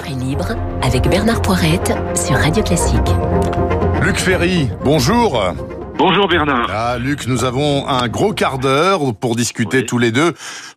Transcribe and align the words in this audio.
Esprit 0.00 0.14
libre 0.14 0.56
avec 0.82 1.08
Bernard 1.10 1.42
Poirette 1.42 1.92
sur 2.14 2.36
Radio 2.36 2.62
Classique. 2.62 2.96
Luc 4.02 4.16
Ferry, 4.16 4.70
bonjour. 4.82 5.42
Bonjour 6.02 6.28
Bernard. 6.28 6.70
Ah, 6.72 6.96
Luc, 6.98 7.26
nous 7.26 7.44
avons 7.44 7.86
un 7.86 8.08
gros 8.08 8.32
quart 8.32 8.58
d'heure 8.58 9.14
pour 9.14 9.36
discuter 9.36 9.84
tous 9.84 9.98
les 9.98 10.12
deux. 10.12 10.32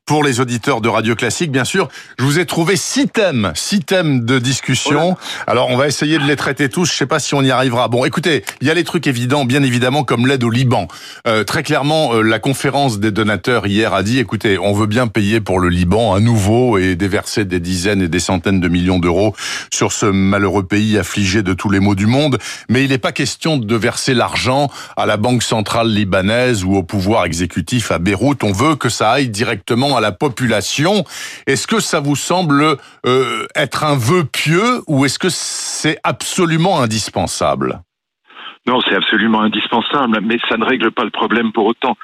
Pour 0.05 0.21
les 0.21 0.42
auditeurs 0.42 0.81
de 0.81 0.89
Radio 0.89 1.15
Classique, 1.15 1.49
bien 1.49 1.63
sûr, 1.63 1.88
je 2.19 2.26
vous 2.26 2.39
ai 2.39 2.46
trouvé 2.46 2.76
six 2.76 3.07
thèmes, 3.07 3.54
six 3.55 3.79
thèmes 3.79 4.26
de 4.26 4.37
discussion. 4.37 5.15
Alors, 5.47 5.69
on 5.69 5.78
va 5.78 5.87
essayer 5.87 6.17
de 6.17 6.26
les 6.26 6.36
traiter 6.36 6.67
tous. 6.67 6.91
Je 6.91 6.97
sais 6.97 7.05
pas 7.05 7.19
si 7.19 7.36
on 7.36 7.41
y 7.41 7.51
arrivera. 7.51 7.87
Bon, 7.87 8.04
écoutez, 8.04 8.44
il 8.59 8.67
y 8.67 8.69
a 8.69 8.73
les 8.73 8.83
trucs 8.83 9.08
évidents, 9.08 9.46
bien 9.46 9.63
évidemment, 9.63 10.04
comme 10.04 10.28
l'aide 10.28 10.44
au 10.44 10.49
Liban. 10.49 10.90
Euh, 11.26 11.46
très 11.46 11.63
clairement, 11.63 12.15
euh, 12.15 12.21
la 12.21 12.40
conférence 12.40 12.99
des 12.99 13.12
donateurs 13.12 13.65
hier 13.65 13.94
a 13.94 14.03
dit, 14.03 14.19
écoutez, 14.19 14.60
on 14.60 14.74
veut 14.74 14.87
bien 14.87 15.08
payer 15.08 15.40
pour 15.40 15.62
le 15.62 15.69
Liban 15.69 16.13
à 16.13 16.20
nouveau 16.20 16.77
et 16.77 16.98
déverser 16.98 17.45
des 17.45 17.62
dizaines 17.62 18.02
et 18.02 18.09
des 18.09 18.20
centaines 18.20 18.59
de 18.59 18.67
millions 18.67 18.99
d'euros 18.99 19.34
sur 19.71 19.94
ce 19.94 20.05
malheureux 20.05 20.63
pays 20.63 20.98
affligé 20.98 21.44
de 21.44 21.54
tous 21.54 21.70
les 21.70 21.80
maux 21.80 21.96
du 21.96 22.08
monde. 22.08 22.40
Mais 22.68 22.84
il 22.84 22.90
n'est 22.90 22.98
pas 22.98 23.13
question 23.13 23.55
de 23.55 23.76
verser 23.77 24.13
l'argent 24.13 24.70
à 24.98 25.05
la 25.05 25.12
la 25.13 25.17
Banque 25.17 25.44
centrale 25.44 25.90
libanaise 25.90 26.63
ou 26.63 26.76
au 26.76 26.81
pouvoir 26.81 27.26
exécutif 27.26 27.91
à 27.91 27.99
Beyrouth. 27.99 28.44
On 28.44 28.52
veut 28.52 28.76
que 28.76 28.90
ça 28.90 29.12
aille 29.12 29.30
directement 29.30 29.95
à 29.95 30.02
la 30.02 30.12
population. 30.12 31.05
Est-ce 31.45 31.67
que 31.67 31.80
ça 31.80 31.99
vous 31.99 32.16
semble 32.16 32.77
euh, 33.05 33.45
être 33.55 33.84
un 33.84 33.95
vœu 33.95 34.23
pieux 34.23 34.81
ou 34.88 35.05
est-ce 35.05 35.20
que 35.20 35.30
c'est 35.30 35.99
absolument 36.04 36.81
indispensable? 36.81 37.84
Non, 38.66 38.80
c'est 38.88 38.95
absolument 38.95 39.41
indispensable, 39.41 40.20
mais 40.23 40.38
ça 40.48 40.55
ne 40.55 40.63
règle 40.63 40.90
pas 40.91 41.04
le 41.04 41.09
problème 41.09 41.52
pour 41.52 41.66
autant. 41.66 41.98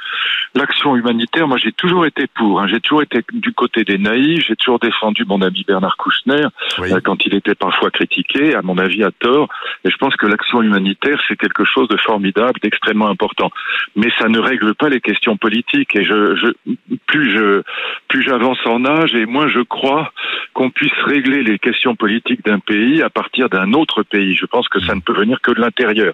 L'action 0.55 0.97
humanitaire, 0.97 1.47
moi 1.47 1.57
j'ai 1.57 1.71
toujours 1.71 2.05
été 2.05 2.27
pour, 2.27 2.59
hein. 2.59 2.67
j'ai 2.67 2.81
toujours 2.81 3.01
été 3.01 3.21
du 3.31 3.53
côté 3.53 3.85
des 3.85 3.97
naïfs, 3.97 4.45
j'ai 4.45 4.57
toujours 4.57 4.79
défendu 4.79 5.23
mon 5.25 5.41
ami 5.41 5.63
Bernard 5.65 5.95
Kouchner 5.95 6.47
euh, 6.79 6.99
quand 7.01 7.25
il 7.25 7.33
était 7.33 7.55
parfois 7.55 7.91
critiqué, 7.91 8.55
à 8.55 8.61
mon 8.61 8.77
avis 8.77 9.03
à 9.05 9.11
tort, 9.11 9.47
et 9.85 9.89
je 9.89 9.95
pense 9.95 10.17
que 10.17 10.25
l'action 10.25 10.61
humanitaire 10.61 11.21
c'est 11.29 11.37
quelque 11.37 11.63
chose 11.63 11.87
de 11.87 11.95
formidable, 11.95 12.59
d'extrêmement 12.61 13.07
important. 13.07 13.51
Mais 13.95 14.11
ça 14.17 14.27
ne 14.27 14.39
règle 14.39 14.75
pas 14.75 14.89
les 14.89 14.99
questions 14.99 15.37
politiques, 15.37 15.95
et 15.95 16.03
je, 16.03 16.35
je 16.35 16.73
plus 17.05 17.31
je 17.31 17.63
plus 18.09 18.23
j'avance 18.23 18.59
en 18.65 18.83
âge 18.83 19.15
et 19.15 19.25
moins 19.25 19.47
je 19.47 19.61
crois 19.61 20.11
qu'on 20.53 20.71
puisse 20.71 20.91
régler 21.05 21.41
les 21.41 21.57
questions 21.57 21.95
politiques 21.95 22.43
d'un 22.43 22.59
pays 22.59 23.01
à 23.01 23.09
partir 23.09 23.47
d'un 23.47 23.71
autre 23.71 24.03
pays. 24.03 24.35
Je 24.35 24.45
pense 24.45 24.67
que 24.67 24.81
ça 24.81 24.93
ne 24.93 24.99
peut 24.99 25.13
venir 25.13 25.39
que 25.41 25.51
de 25.51 25.61
l'intérieur 25.61 26.13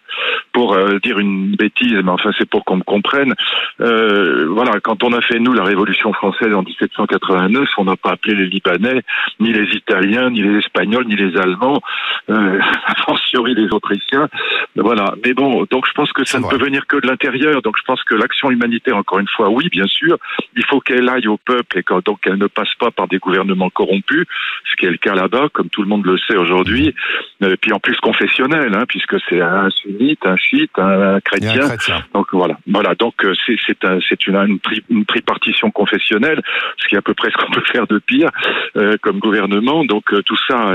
pour 0.53 0.73
euh, 0.73 0.99
dire 0.99 1.19
une 1.19 1.55
bêtise, 1.55 1.93
mais 1.93 2.11
enfin 2.11 2.31
c'est 2.37 2.49
pour 2.49 2.63
qu'on 2.65 2.77
me 2.77 2.83
comprenne. 2.83 3.33
Euh, 3.81 4.47
voilà, 4.49 4.79
quand 4.81 5.03
on 5.03 5.13
a 5.13 5.21
fait 5.21 5.39
nous 5.39 5.53
la 5.53 5.63
Révolution 5.63 6.13
française 6.13 6.53
en 6.53 6.63
1789, 6.63 7.69
on 7.77 7.85
n'a 7.85 7.95
pas 7.95 8.11
appelé 8.11 8.35
les 8.35 8.47
Libanais, 8.47 9.01
ni 9.39 9.51
les 9.51 9.75
Italiens, 9.75 10.29
ni 10.29 10.41
les 10.41 10.59
Espagnols, 10.59 11.05
ni 11.07 11.15
les 11.15 11.37
Allemands, 11.37 11.81
euh, 12.29 12.59
a 12.85 12.95
fortiori 13.03 13.53
les 13.55 13.67
Autrichiens. 13.71 14.27
Voilà. 14.75 15.13
Mais 15.23 15.33
bon, 15.33 15.65
donc 15.69 15.87
je 15.87 15.93
pense 15.93 16.11
que 16.13 16.23
ça 16.23 16.39
ne 16.39 16.47
peut 16.47 16.57
venir 16.57 16.87
que 16.87 16.97
de 16.97 17.07
l'intérieur. 17.07 17.61
Donc 17.61 17.75
je 17.77 17.83
pense 17.83 18.03
que 18.03 18.15
l'action 18.15 18.51
humanitaire, 18.51 18.97
encore 18.97 19.19
une 19.19 19.27
fois, 19.27 19.49
oui, 19.49 19.69
bien 19.69 19.87
sûr, 19.87 20.17
il 20.55 20.65
faut 20.65 20.79
qu'elle 20.79 21.09
aille 21.09 21.27
au 21.27 21.37
peuple 21.37 21.79
et 21.79 21.83
que, 21.83 22.01
donc 22.01 22.21
qu'elle 22.21 22.37
ne 22.37 22.47
passe 22.47 22.73
pas 22.79 22.91
par 22.91 23.07
des 23.07 23.17
gouvernements 23.17 23.69
corrompus, 23.69 24.25
ce 24.69 24.75
qui 24.75 24.85
est 24.85 24.91
le 24.91 24.97
cas 24.97 25.15
là-bas, 25.15 25.49
comme 25.53 25.69
tout 25.69 25.81
le 25.81 25.87
monde 25.87 26.05
le 26.05 26.17
sait 26.17 26.37
aujourd'hui. 26.37 26.93
Et 27.41 27.45
euh, 27.45 27.55
puis 27.59 27.73
en 27.73 27.79
plus 27.79 27.97
confessionnel, 27.97 28.73
hein, 28.75 28.85
puisque 28.87 29.15
c'est 29.29 29.41
un 29.41 29.69
sunnite 29.69 30.24
un 30.25 30.35
chiite, 30.37 30.71
un, 30.77 31.19
chrétien. 31.21 31.69
Donc 32.13 32.27
voilà, 32.31 32.57
voilà. 32.67 32.95
Donc 32.95 33.13
euh, 33.23 33.33
c'est 33.45 33.57
c'est 33.65 33.83
un, 33.85 33.99
c'est 34.07 34.27
une, 34.27 34.59
une, 34.89 35.05
tripartition 35.05 35.71
confessionnelle, 35.71 36.41
ce 36.77 36.87
qui 36.87 36.95
est 36.95 36.97
à 36.97 37.01
peu 37.01 37.13
près 37.13 37.29
ce 37.31 37.37
qu'on 37.37 37.51
peut 37.51 37.63
faire 37.71 37.87
de 37.87 37.99
pire 37.99 38.29
euh, 38.77 38.97
comme 39.01 39.19
gouvernement. 39.19 39.85
Donc 39.85 40.13
euh, 40.13 40.21
tout 40.23 40.37
ça, 40.47 40.73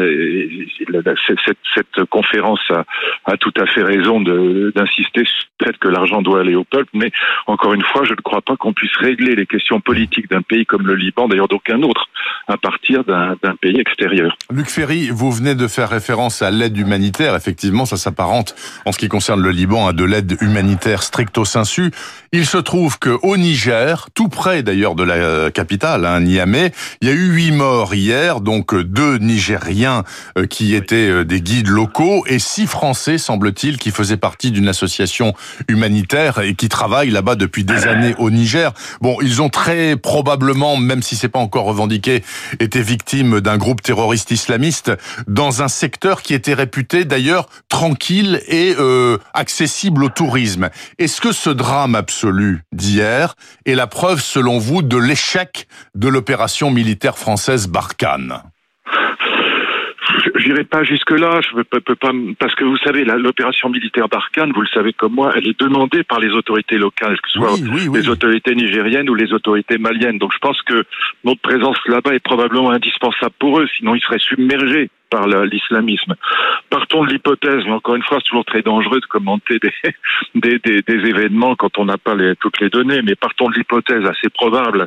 cette, 1.26 1.58
cette 1.74 2.04
conférence 2.10 2.60
a, 2.70 2.84
a, 3.26 3.36
tout 3.36 3.52
à 3.60 3.66
fait 3.66 3.82
raison 3.82 4.20
d'insister 4.20 5.24
sur 5.24 5.46
le 5.60 5.66
fait 5.66 5.78
que 5.78 5.88
l'argent 5.88 6.22
doit 6.22 6.40
aller 6.40 6.54
au 6.54 6.64
peuple. 6.64 6.90
Mais 6.94 7.10
encore 7.46 7.74
une 7.74 7.82
fois, 7.82 8.04
je 8.04 8.12
ne 8.12 8.20
crois 8.22 8.40
pas 8.40 8.56
qu'on 8.56 8.72
puisse 8.72 8.96
régler 8.96 9.34
les 9.34 9.46
questions 9.46 9.80
politiques 9.80 10.30
d'un 10.30 10.42
pays 10.42 10.66
comme 10.66 10.86
le 10.86 10.94
Liban, 10.94 11.28
d'ailleurs 11.28 11.48
d'aucun 11.48 11.82
autre, 11.82 12.08
à 12.48 12.56
partir 12.56 13.04
d'un 13.04 13.36
pays 13.60 13.78
extérieur. 13.78 14.36
Luc 14.50 14.68
Ferry, 14.68 15.10
vous 15.10 15.30
venez 15.30 15.54
de 15.54 15.66
faire 15.68 15.88
référence 15.88 16.42
à 16.42 16.50
l'aide 16.50 16.76
humanitaire. 16.76 17.34
Effectivement, 17.36 17.84
ça 17.84 17.96
s'apparente 17.96 18.54
en 18.84 18.92
ce 18.92 18.98
qui 18.98 19.08
concerne 19.08 19.39
le 19.40 19.50
Liban 19.50 19.88
a 19.88 19.92
de 19.92 20.04
l'aide 20.04 20.36
humanitaire 20.40 21.02
stricto 21.02 21.44
sensu. 21.44 21.90
Il 22.32 22.46
se 22.46 22.58
trouve 22.58 22.98
que 22.98 23.18
au 23.22 23.36
Niger, 23.36 24.08
tout 24.14 24.28
près 24.28 24.62
d'ailleurs 24.62 24.94
de 24.94 25.02
la 25.02 25.14
euh, 25.14 25.50
capitale, 25.50 26.06
hein, 26.06 26.20
Niamey, 26.20 26.72
il 27.00 27.08
y 27.08 27.10
a 27.10 27.14
eu 27.14 27.26
huit 27.32 27.50
morts 27.50 27.92
hier, 27.94 28.40
donc 28.40 28.72
euh, 28.72 28.84
deux 28.84 29.18
Nigériens 29.18 30.04
euh, 30.38 30.46
qui 30.46 30.74
étaient 30.74 31.24
des 31.24 31.40
guides 31.40 31.68
locaux 31.68 32.24
et 32.26 32.38
six 32.38 32.66
Français, 32.66 33.18
semble-t-il, 33.18 33.78
qui 33.78 33.90
faisaient 33.90 34.16
partie 34.16 34.52
d'une 34.52 34.68
association 34.68 35.34
humanitaire 35.66 36.38
et 36.38 36.54
qui 36.54 36.68
travaillent 36.68 37.10
là-bas 37.10 37.34
depuis 37.34 37.64
des 37.64 37.86
années 37.86 38.14
au 38.18 38.30
Niger. 38.30 38.72
Bon, 39.00 39.16
ils 39.22 39.42
ont 39.42 39.48
très 39.48 39.96
probablement, 39.96 40.76
même 40.76 41.02
si 41.02 41.16
c'est 41.16 41.28
pas 41.28 41.38
encore 41.40 41.64
revendiqué, 41.64 42.22
été 42.60 42.80
victimes 42.82 43.40
d'un 43.40 43.56
groupe 43.56 43.82
terroriste 43.82 44.30
islamiste 44.30 44.92
dans 45.26 45.62
un 45.62 45.68
secteur 45.68 46.22
qui 46.22 46.34
était 46.34 46.54
réputé 46.54 47.04
d'ailleurs 47.04 47.48
tranquille 47.68 48.40
et 48.46 48.74
accessible 49.34 50.04
au 50.04 50.08
tourisme. 50.08 50.70
Est-ce 50.98 51.20
que 51.20 51.32
ce 51.32 51.50
drame 51.50 51.94
absolu 51.94 52.62
d'hier 52.72 53.34
est 53.66 53.74
la 53.74 53.86
preuve, 53.86 54.20
selon 54.20 54.58
vous, 54.58 54.82
de 54.82 54.96
l'échec 54.96 55.66
de 55.94 56.08
l'opération 56.08 56.70
militaire 56.70 57.18
française 57.18 57.68
Barkhane? 57.68 58.42
J'irai 60.36 60.64
pas 60.64 60.82
jusque 60.84 61.10
là, 61.10 61.40
je 61.40 61.62
peux, 61.62 61.80
peux 61.80 61.94
pas 61.94 62.10
parce 62.38 62.54
que 62.54 62.64
vous 62.64 62.76
savez 62.78 63.04
l'opération 63.04 63.68
militaire 63.68 64.08
Barkhane, 64.08 64.52
vous 64.52 64.62
le 64.62 64.68
savez 64.68 64.92
comme 64.92 65.14
moi, 65.14 65.32
elle 65.36 65.46
est 65.46 65.58
demandée 65.58 66.02
par 66.02 66.18
les 66.18 66.30
autorités 66.30 66.78
locales, 66.78 67.20
que 67.20 67.30
ce 67.30 67.38
soit 67.38 67.56
les 67.92 68.08
autorités 68.08 68.54
nigériennes 68.54 69.08
ou 69.08 69.14
les 69.14 69.32
autorités 69.32 69.78
maliennes. 69.78 70.18
Donc 70.18 70.32
je 70.32 70.38
pense 70.38 70.60
que 70.62 70.84
notre 71.24 71.40
présence 71.40 71.76
là-bas 71.86 72.14
est 72.14 72.20
probablement 72.20 72.70
indispensable 72.70 73.34
pour 73.38 73.60
eux, 73.60 73.68
sinon 73.76 73.94
ils 73.94 74.00
seraient 74.00 74.18
submergés 74.18 74.90
par 75.10 75.26
l'islamisme. 75.26 76.14
Partons 76.70 77.04
de 77.04 77.10
l'hypothèse, 77.10 77.64
mais 77.64 77.72
encore 77.72 77.96
une 77.96 78.02
fois, 78.02 78.18
c'est 78.18 78.28
toujours 78.28 78.44
très 78.44 78.62
dangereux 78.62 79.00
de 79.00 79.06
commenter 79.06 79.58
des, 80.34 80.58
des, 80.58 80.82
des, 80.82 81.08
événements 81.08 81.56
quand 81.56 81.78
on 81.78 81.84
n'a 81.84 81.98
pas 81.98 82.14
les, 82.14 82.36
toutes 82.36 82.60
les 82.60 82.70
données, 82.70 83.02
mais 83.02 83.14
partons 83.16 83.48
de 83.48 83.54
l'hypothèse 83.54 84.04
assez 84.06 84.28
probable 84.30 84.86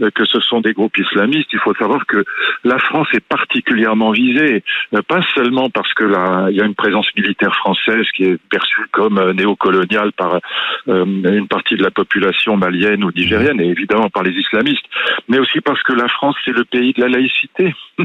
euh, 0.00 0.10
que 0.10 0.24
ce 0.24 0.40
sont 0.40 0.60
des 0.60 0.72
groupes 0.72 0.96
islamistes. 0.98 1.48
Il 1.52 1.58
faut 1.58 1.74
savoir 1.74 2.06
que 2.06 2.24
la 2.64 2.78
France 2.78 3.08
est 3.12 3.24
particulièrement 3.24 4.12
visée, 4.12 4.62
euh, 4.94 5.02
pas 5.02 5.22
seulement 5.34 5.70
parce 5.70 5.92
que 5.94 6.04
là, 6.04 6.46
il 6.50 6.56
y 6.56 6.60
a 6.60 6.64
une 6.64 6.74
présence 6.74 7.08
militaire 7.16 7.54
française 7.54 8.06
qui 8.14 8.24
est 8.24 8.38
perçue 8.50 8.86
comme 8.92 9.18
euh, 9.18 9.32
néocoloniale 9.32 10.12
par 10.12 10.40
une 10.86 11.48
partie 11.48 11.76
de 11.76 11.82
la 11.82 11.90
population 11.90 12.56
malienne 12.56 13.04
ou 13.04 13.10
nigérienne, 13.10 13.60
et 13.60 13.68
évidemment 13.68 14.10
par 14.10 14.22
les 14.22 14.32
islamistes, 14.32 14.84
mais 15.28 15.38
aussi 15.38 15.60
parce 15.60 15.82
que 15.82 15.92
la 15.92 16.08
France, 16.08 16.36
c'est 16.44 16.52
le 16.52 16.64
pays 16.64 16.92
de 16.92 17.00
la 17.00 17.08
laïcité. 17.08 17.74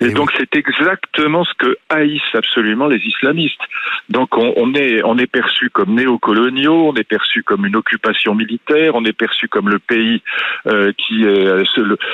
et, 0.00 0.10
donc 0.10 0.32
c'est 0.36 0.54
exact 0.56 0.91
exactement 0.92 1.44
ce 1.44 1.52
que 1.58 1.76
haïssent 1.88 2.34
absolument 2.34 2.86
les 2.86 2.98
islamistes. 2.98 3.60
Donc 4.08 4.36
on, 4.36 4.74
est 4.74 5.02
on 5.04 5.18
est 5.18 5.26
perçu 5.26 5.70
comme 5.70 5.94
néocoloniaux, 5.94 6.88
on 6.88 6.94
est 6.94 7.08
perçu 7.08 7.42
comme 7.42 7.66
une 7.66 7.76
occupation 7.76 8.34
militaire, 8.34 8.94
on 8.94 9.04
est 9.04 9.12
perçu 9.12 9.48
comme 9.48 9.68
le 9.68 9.78
pays 9.78 10.22
euh, 10.66 10.92
qui 10.96 11.24
euh, 11.24 11.64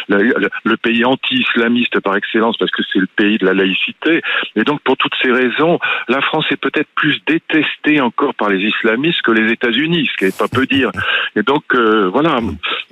le, 0.08 0.76
pays 0.76 1.04
anti-islamiste 1.04 2.00
par 2.00 2.16
excellence 2.16 2.56
parce 2.56 2.70
que 2.70 2.82
c'est 2.92 2.98
le 2.98 3.08
pays 3.08 3.38
de 3.38 3.46
la 3.46 3.54
laïcité. 3.54 4.22
Et 4.56 4.64
donc 4.64 4.80
pour 4.82 4.96
toutes 4.96 5.14
ces 5.22 5.32
raisons, 5.32 5.78
la 6.08 6.20
France 6.20 6.46
est 6.50 6.56
peut-être 6.56 6.88
plus 6.94 7.20
détestée 7.26 8.00
encore 8.00 8.34
par 8.34 8.48
les 8.48 8.60
islamistes 8.60 9.22
que 9.22 9.32
les 9.32 9.52
États-Unis, 9.52 10.08
ce 10.12 10.16
qui 10.16 10.24
est 10.26 10.38
pas 10.38 10.48
peu 10.48 10.66
dire. 10.66 10.90
Et 11.36 11.42
donc 11.42 11.64
euh, 11.74 12.08
voilà. 12.08 12.38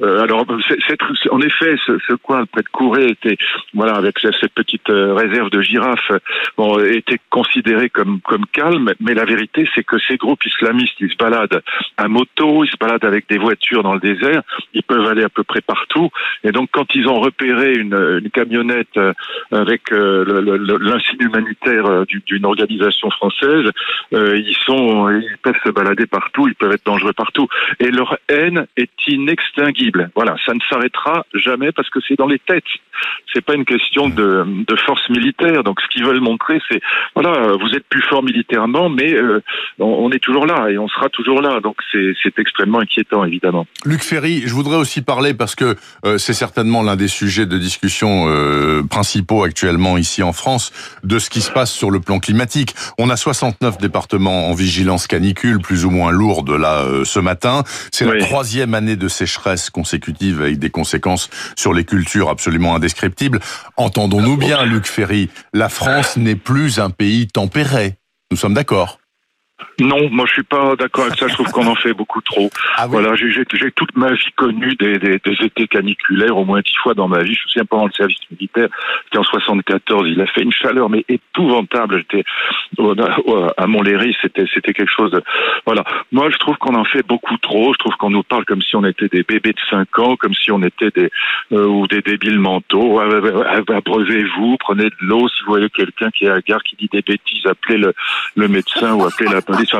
Alors 0.03 0.44
en 1.30 1.41
effet, 1.41 1.76
ce, 1.86 1.98
ce 2.06 2.12
coin 2.14 2.44
près 2.47 2.62
de 2.62 2.68
Couré 2.68 3.06
était 3.06 3.36
voilà 3.72 3.94
avec 3.94 4.18
cette 4.18 4.53
petite 4.53 4.88
réserve 4.88 5.50
de 5.50 5.62
girafe 5.76 6.12
bon, 6.56 6.78
était 6.80 7.21
considéré 7.30 7.91
comme, 7.91 8.21
comme 8.21 8.47
calme, 8.53 8.92
mais 9.01 9.15
la 9.15 9.24
vérité, 9.24 9.68
c'est 9.74 9.84
que 9.84 9.98
ces 9.98 10.16
groupes 10.16 10.45
islamistes, 10.45 10.95
ils 11.01 11.10
se 11.10 11.16
baladent 11.16 11.62
à 11.97 12.09
moto, 12.09 12.65
ils 12.65 12.71
se 12.71 12.77
baladent 12.78 13.04
avec 13.04 13.28
des 13.28 13.39
voitures 13.39 13.83
dans 13.83 13.95
le 13.95 14.01
désert, 14.01 14.42
ils 14.74 14.83
peuvent 14.83 15.06
aller 15.06 15.22
à 15.22 15.28
peu 15.28 15.45
près 15.45 15.60
partout. 15.60 16.10
Et 16.45 16.53
donc, 16.53 16.71
quand 16.72 16.95
ils 16.95 17.09
ont 17.09 17.21
repéré 17.21 17.74
une, 17.74 18.30
camionnette 18.33 18.97
euh, 18.97 19.12
avec 19.51 19.92
euh, 19.92 20.78
l'insigne 20.80 21.22
humanitaire 21.22 21.86
euh, 21.86 22.04
d'une 22.27 22.45
organisation 22.45 23.10
française, 23.10 23.71
ils 24.12 24.56
sont, 24.65 25.09
ils 25.10 25.39
peuvent 25.42 25.60
se 25.65 25.71
balader 25.71 26.06
partout, 26.06 26.48
ils 26.48 26.54
peuvent 26.54 26.72
être 26.72 26.84
dangereux 26.84 27.12
partout. 27.12 27.48
Et 27.80 27.91
leur 27.91 28.18
haine 28.28 28.66
est 28.77 28.91
inextinguible. 29.06 30.10
Voilà, 30.15 30.36
ça 30.45 30.54
ne 30.54 30.60
s'arrêtera 30.68 31.24
jamais 31.34 31.72
parce 31.72 31.91
que 31.91 32.01
c'est 32.06 32.16
dans 32.16 32.27
les 32.27 32.39
têtes. 32.39 32.65
C'est 33.33 33.45
pas 33.45 33.54
une 33.54 33.65
question 33.65 34.09
de, 34.09 34.45
de 34.66 34.77
force 34.87 35.09
militaire. 35.10 35.63
Donc 35.65 35.81
ce 35.81 35.89
qu'ils 35.89 36.04
veulent 36.04 36.21
montrer, 36.21 36.60
c'est 36.71 36.81
voilà, 37.15 37.57
vous 37.60 37.75
êtes 37.75 37.87
plus 37.89 38.03
fort 38.03 38.22
militairement, 38.22 38.89
mais 38.89 39.13
euh, 39.15 39.43
on, 39.78 40.10
est 40.10 40.19
toujours 40.19 40.47
là 40.47 40.69
et 40.71 40.78
on 40.78 40.89
sera 40.89 41.09
toujours 41.09 41.41
là. 41.41 41.60
Donc 41.60 41.77
c'est 41.93 42.39
extrêmement 42.39 42.81
inquiétant, 42.81 43.25
évidemment. 43.25 43.66
Luc 43.84 44.03
Ferry, 44.03 44.43
je 44.47 44.53
voudrais 44.53 44.77
aussi 44.77 45.03
parler 45.03 45.34
parce 45.34 45.54
que 45.54 45.77
euh, 46.04 46.19
c'est 46.19 46.34
certainement 46.34 46.83
l'un 46.83 46.97
des 46.97 47.09
sujets 47.09 47.47
de 47.47 47.59
discussion 47.59 48.27
euh, 48.28 48.83
principaux 48.83 49.45
actuellement 49.45 49.99
ici 49.99 50.22
en 50.22 50.33
France 50.33 50.72
de 51.04 51.19
ce 51.19 51.31
qui 51.31 51.41
se 51.41 51.51
passe 51.51 51.72
sur 51.72 51.91
le 51.91 52.01
plan 52.01 52.19
climatique. 52.19 52.75
On 52.99 53.10
a 53.10 53.16
69 53.16 53.78
départements 53.78 54.49
en 54.49 54.54
vigilance 54.54 55.07
canicule, 55.07 55.60
plus 55.60 55.84
ou 55.84 55.91
moins 55.91 56.10
lourde 56.10 56.51
là 56.51 56.84
ce 57.04 57.21
matin. 57.21 57.63
C'est 57.92 58.04
la 58.04 58.19
troisième 58.19 58.75
année 58.75 58.97
de 58.97 59.09
sécheresse 59.09 59.71
consécutive 59.71 60.41
avec 60.41 60.59
des 60.59 60.71
conséquences 60.71 61.31
sur 61.57 61.72
les 61.72 61.84
cultures 61.84 62.28
absolument 62.28 62.75
Entendons-nous 63.77 64.36
bien, 64.36 64.65
Luc 64.65 64.86
Ferry, 64.86 65.30
la 65.53 65.68
France 65.68 66.16
n'est 66.16 66.36
plus 66.36 66.78
un 66.78 66.91
pays 66.91 67.27
tempéré. 67.28 67.94
Nous 68.30 68.36
sommes 68.36 68.54
d'accord. 68.54 68.98
Non, 69.78 70.08
moi 70.10 70.24
je 70.26 70.32
suis 70.32 70.42
pas 70.42 70.74
d'accord 70.76 71.04
avec 71.04 71.18
ça. 71.18 71.28
Je 71.28 71.34
trouve 71.34 71.50
qu'on 71.50 71.66
en 71.66 71.74
fait 71.74 71.92
beaucoup 71.92 72.20
trop. 72.22 72.50
Ah 72.76 72.86
voilà, 72.86 73.14
j'ai 73.14 73.44
toute 73.44 73.97
ma 73.97 74.12
vie 74.12 74.32
connu 74.36 74.74
des, 74.76 74.98
des, 74.98 75.18
des, 75.18 75.36
étés 75.44 75.66
caniculaires, 75.66 76.36
au 76.36 76.44
moins 76.44 76.60
dix 76.60 76.76
fois 76.82 76.94
dans 76.94 77.08
ma 77.08 77.22
vie. 77.22 77.34
Je 77.34 77.42
me 77.44 77.48
souviens 77.48 77.64
pendant 77.64 77.86
le 77.86 77.92
service 77.92 78.18
militaire, 78.30 78.68
c'était 79.04 79.18
en 79.18 79.22
74. 79.22 80.08
Il 80.08 80.20
a 80.20 80.26
fait 80.26 80.42
une 80.42 80.53
chaleur 80.53 80.91
mais 80.91 81.04
épouvantable. 81.08 81.98
J'étais 81.98 82.24
à 83.56 83.66
Montlhéry, 83.66 84.16
c'était 84.20 84.44
c'était 84.53 84.72
quelque 84.72 84.92
chose 84.92 85.10
de 85.10 85.22
voilà. 85.64 85.84
Moi 86.12 86.30
je 86.30 86.36
trouve 86.36 86.56
qu'on 86.56 86.74
en 86.74 86.84
fait 86.84 87.03
beaucoup 87.06 87.36
trop. 87.38 87.72
Je 87.72 87.78
trouve 87.78 87.97
qu'on 87.97 88.10
nous 88.10 88.22
parle 88.22 88.44
comme 88.44 88.62
si 88.62 88.76
on 88.76 88.84
était 88.84 89.08
des 89.08 89.22
bébés 89.22 89.53
de 89.53 89.60
5 89.70 89.98
ans, 89.98 90.16
comme 90.16 90.34
si 90.34 90.50
on 90.50 90.62
était 90.62 90.91
des 90.91 91.10
euh, 91.53 91.66
ou 91.66 91.86
des 91.86 92.03
débiles 92.03 92.41
mentaux. 92.41 93.00
Abreuvez-vous, 93.00 94.56
prenez 94.58 94.84
de 94.84 94.97
l'eau. 95.00 95.28
Si 95.28 95.44
vous 95.44 95.53
voyez 95.53 95.70
quelqu'un 95.70 96.10
qui 96.10 96.26
est 96.26 96.28
à 96.28 96.34
la 96.34 96.41
gare 96.41 96.62
qui 96.62 96.76
dit 96.76 96.88
des 96.92 97.03
bêtises, 97.03 97.47
appelez 97.47 97.78
le, 97.78 97.94
le 98.36 98.48
médecin 98.48 98.94
ou 98.94 99.04
appelez 99.04 99.30
la 99.30 99.42
police 99.47 99.72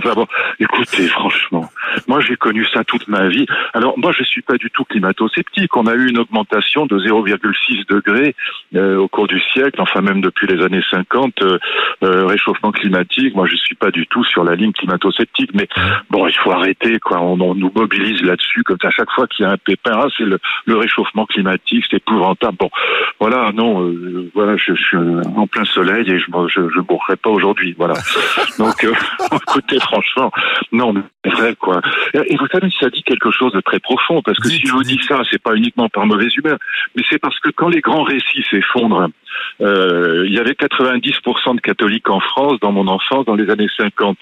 écoutez, 0.59 1.07
franchement, 1.09 1.71
moi 2.07 2.21
j'ai 2.21 2.37
connu 2.37 2.65
ça 2.67 2.85
toute 2.85 3.09
ma 3.09 3.29
vie. 3.29 3.47
Alors 3.75 3.99
moi 3.99 4.13
je 4.13 4.23
suis 4.25 4.43
pas 4.43 4.57
du 4.57 4.71
tout 4.71 4.85
climato-sceptique. 4.85 5.77
On 5.77 5.87
a 5.87 5.95
eu 5.95 6.09
une 6.09 6.19
augmentation 6.19 6.87
de 6.87 6.99
0,6 6.99 7.87
degrés 7.89 8.35
euh, 8.75 8.97
au 8.97 9.09
cours 9.09 9.27
du 9.27 9.41
siècle, 9.53 9.81
enfin 9.81 10.01
même 10.01 10.21
depuis 10.21 10.47
les 10.47 10.63
années 10.63 10.83
50, 10.91 11.43
euh, 11.43 11.59
euh, 12.03 12.27
réchauffement 12.27 12.73
climatique. 12.73 13.35
Moi 13.35 13.47
je 13.47 13.57
suis 13.57 13.75
pas 13.75 13.91
du 13.91 14.07
tout 14.07 14.25
sur 14.25 14.45
la 14.45 14.55
ligne 14.55 14.73
climato-sceptique, 14.73 15.51
mais 15.55 15.69
bon, 16.11 16.27
il 16.27 16.35
faut 16.35 16.53
arrêter 16.53 16.99
quoi. 17.01 17.21
On, 17.21 17.37
nous 17.37 17.73
mobilise 17.75 18.23
là-dessus 18.23 18.63
comme. 18.63 18.77
À 18.83 18.91
chaque 18.91 19.11
fois 19.11 19.27
qu'il 19.27 19.45
y 19.45 19.49
a 19.49 19.53
un 19.53 19.57
pépin, 19.57 19.93
ah, 19.95 20.07
c'est 20.17 20.25
le, 20.25 20.39
réchauffement 20.77 21.27
climatique, 21.27 21.85
c'est 21.91 21.97
épouvantable. 21.97 22.57
Bon, 22.59 22.71
voilà, 23.19 23.51
non, 23.53 23.93
voilà, 24.33 24.57
je, 24.57 24.75
suis 24.75 24.97
en 24.97 25.47
plein 25.47 25.65
soleil 25.65 26.09
et 26.09 26.19
je 26.19 26.27
je, 26.49 26.69
je 26.69 26.81
mourrai 26.89 27.17
pas 27.17 27.31
aujourd'hui. 27.31 27.75
Voilà. 27.77 27.95
Donc 28.59 28.87
écoutez, 29.33 29.81
franchement, 29.81 30.31
non, 30.73 30.93
mais 30.93 31.03
c'est 31.25 31.33
vrai, 31.33 31.55
quoi. 31.57 31.81
Et 32.15 32.37
vous 32.37 32.47
savez, 32.49 32.69
ça 32.79 32.91
dit 32.91 33.03
quelque 33.03 33.31
chose 33.31 33.53
de 33.53 33.61
très 33.61 33.81
profond, 33.81 34.23
parce 34.23 34.39
que 34.39 34.49
si 34.49 34.61
je 34.67 34.73
vous 34.73 34.83
dis 34.83 35.01
ça, 35.07 35.23
c'est 35.31 35.43
pas 35.43 35.55
uniquement 35.55 35.89
par 35.89 36.07
mauvaise 36.07 36.35
humeur, 36.37 36.59
mais 36.95 37.03
c'est 37.09 37.19
parce 37.19 37.39
que 37.41 37.51
quand 37.51 37.69
les 37.69 37.81
grands 37.81 38.03
récits 38.03 38.45
s'effondrent, 38.51 39.09
euh, 39.61 40.25
il 40.27 40.33
y 40.33 40.39
avait 40.39 40.53
90% 40.53 41.57
de 41.57 41.61
catholiques 41.61 42.11
en 42.11 42.21
France 42.21 42.59
dans 42.61 42.73
mon 42.73 42.87
enfance 42.89 43.25
dans 43.27 43.35
les 43.35 43.51
années 43.51 43.69
50. 43.77 44.19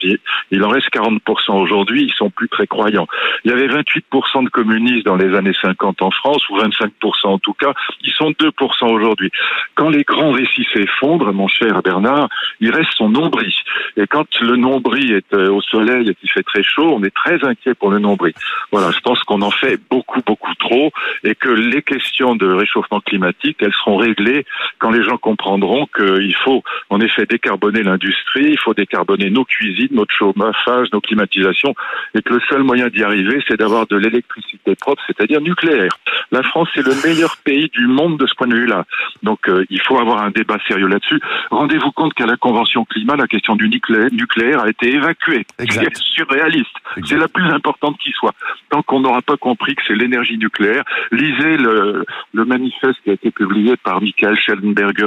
Il 0.50 0.64
en 0.64 0.69
reste 0.69 0.88
40% 0.93 1.61
aujourd'hui, 1.61 2.05
ils 2.05 2.14
sont 2.14 2.31
plus 2.31 2.49
très 2.49 2.66
croyants. 2.66 3.06
Il 3.44 3.50
y 3.50 3.55
avait 3.55 3.69
28% 3.69 4.44
de 4.44 4.49
communistes 4.50 5.06
dans 5.06 5.16
les 5.16 5.34
années 5.37 5.55
50 5.61 6.02
en 6.02 6.11
France, 6.11 6.49
ou 6.49 6.58
25% 6.58 7.25
en 7.25 7.38
tout 7.38 7.55
cas, 7.55 7.72
ils 8.02 8.12
sont 8.12 8.31
2% 8.31 8.93
aujourd'hui. 8.93 9.31
Quand 9.75 9.90
les 9.90 10.05
grands 10.05 10.32
récits 10.32 10.66
s'effondrent, 10.72 11.32
mon 11.32 11.49
cher 11.49 11.82
Bernard, 11.82 12.28
il 12.61 12.70
reste 12.70 12.93
son 12.96 13.08
nombril. 13.08 13.52
Et 13.96 14.06
quand 14.06 14.26
le 14.40 14.56
nombril 14.56 15.12
est 15.12 15.34
euh, 15.34 15.50
au 15.50 15.61
soleil 15.61 16.08
et 16.08 16.14
qu'il 16.14 16.31
fait 16.31 16.43
très 16.43 16.62
chaud, 16.62 16.94
on 16.94 17.02
est 17.02 17.14
très 17.14 17.44
inquiet 17.44 17.75
pour 17.75 17.90
le 17.90 17.99
nombril. 17.99 18.34
Voilà, 18.72 18.90
je 18.90 19.00
pense 19.00 19.22
qu'on 19.25 19.43
en 19.43 19.50
fait 19.50 19.78
beaucoup, 19.90 20.20
beaucoup 20.25 20.55
trop 20.55 20.93
et 21.22 21.34
que 21.34 21.49
les 21.49 21.82
questions 21.82 22.37
de 22.37 22.46
réchauffement 22.46 23.00
climatique, 23.00 23.58
elles 23.61 23.72
seront 23.72 23.96
réglées 23.96 24.44
quand 24.78 24.90
les 24.90 25.02
gens 25.04 25.16
comprendront 25.16 25.86
qu'il 25.94 26.34
faut 26.44 26.62
en 26.90 27.00
effet 27.00 27.26
décarboner 27.26 27.82
l'industrie, 27.82 28.50
il 28.50 28.58
faut 28.58 28.74
décarboner 28.74 29.30
nos 29.30 29.44
cuisines, 29.44 29.88
notre 29.92 30.14
chauffage, 30.14 30.88
nos 30.92 31.00
climatisations, 31.00 31.74
et 32.14 32.22
que 32.22 32.34
le 32.34 32.40
seul 32.48 32.62
moyen 32.62 32.88
d'y 32.88 33.02
arriver, 33.02 33.42
c'est 33.46 33.58
d'avoir 33.58 33.86
de 33.86 33.96
l'électricité 33.96 34.74
propre, 34.74 35.02
c'est-à-dire 35.06 35.40
nucléaire. 35.40 35.92
La 36.32 36.42
France 36.42 36.68
est 36.76 36.82
le 36.82 36.94
meilleur 37.06 37.36
pays 37.44 37.70
du 37.72 37.86
monde 37.86 38.18
de 38.18 38.26
ce 38.26 38.34
point 38.34 38.46
de 38.46 38.56
vue-là. 38.56 38.84
Donc 39.22 39.48
euh, 39.48 39.64
il 39.70 39.80
faut 39.80 39.98
avoir 39.98 40.22
un 40.22 40.30
débat 40.30 40.58
sérieux 40.66 40.88
là-dessus. 40.88 41.20
Rendez-vous 41.50 41.92
compte 41.92 42.14
qu'à 42.14 42.26
la 42.26 42.36
Convention 42.36 42.84
climat, 42.84 43.16
la 43.16 43.26
question 43.26 43.56
du 43.56 43.68
nucléaire 43.68 44.60
a 44.60 44.68
été 44.68 44.92
évacuée. 44.94 45.46
C'est 45.58 45.96
surréaliste. 45.96 46.76
C'est 47.06 47.16
la 47.16 47.28
plus 47.28 47.46
importante 47.50 47.98
qui 47.98 48.10
soit. 48.12 48.34
Tant 48.70 48.82
qu'on 48.82 49.00
n'aura 49.00 49.22
pas 49.22 49.36
compris 49.36 49.74
que 49.74 49.82
c'est 49.86 49.94
l'énergie 49.94 50.38
nucléaire, 50.38 50.84
lisez 51.12 51.56
le, 51.56 52.04
le 52.32 52.44
manifeste 52.44 52.98
qui 53.04 53.10
a 53.10 53.14
été 53.14 53.30
publié 53.30 53.76
par 53.76 54.00
Michael 54.00 54.36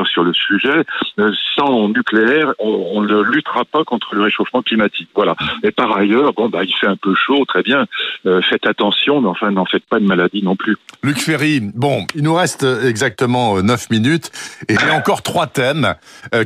Sur 0.05 0.23
le 0.23 0.33
sujet. 0.33 0.83
Euh, 1.19 1.31
sans 1.55 1.89
nucléaire, 1.89 2.53
on, 2.59 3.01
ne 3.01 3.21
luttera 3.21 3.63
pas 3.65 3.83
contre 3.83 4.15
le 4.15 4.23
réchauffement 4.23 4.61
climatique. 4.61 5.09
Voilà. 5.15 5.35
Et 5.63 5.71
par 5.71 5.95
ailleurs, 5.95 6.33
bon, 6.33 6.49
bah, 6.49 6.63
il 6.63 6.73
fait 6.73 6.87
un 6.87 6.95
peu 6.95 7.15
chaud, 7.15 7.45
très 7.45 7.63
bien. 7.63 7.85
Euh, 8.25 8.41
faites 8.41 8.65
attention, 8.67 9.21
mais 9.21 9.29
enfin, 9.29 9.51
n'en 9.51 9.65
faites 9.65 9.85
pas 9.85 9.99
de 9.99 10.05
maladie 10.05 10.43
non 10.43 10.55
plus. 10.55 10.77
Luc 11.03 11.19
Ferry, 11.19 11.61
bon, 11.61 12.05
il 12.15 12.23
nous 12.23 12.33
reste 12.33 12.63
exactement 12.63 13.61
9 13.61 13.81
euh, 13.81 13.95
minutes 13.95 14.31
et 14.67 14.73
il 14.73 14.87
y 14.87 14.89
a 14.89 14.93
encore 14.93 15.21
trois 15.21 15.47
thèmes 15.47 15.95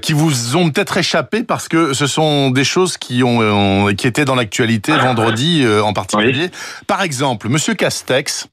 qui 0.01 0.13
vous 0.13 0.55
ont 0.55 0.69
peut-être 0.69 0.97
échappé 0.97 1.43
parce 1.43 1.67
que 1.67 1.93
ce 1.93 2.07
sont 2.07 2.51
des 2.51 2.63
choses 2.63 2.97
qui 2.97 3.23
ont, 3.23 3.87
qui 3.95 4.07
étaient 4.07 4.25
dans 4.25 4.35
l'actualité 4.35 4.91
vendredi 4.91 5.65
en 5.83 5.93
particulier. 5.93 6.49
Par 6.87 7.01
exemple, 7.01 7.49
Monsieur 7.49 7.73
Castex 7.73 8.50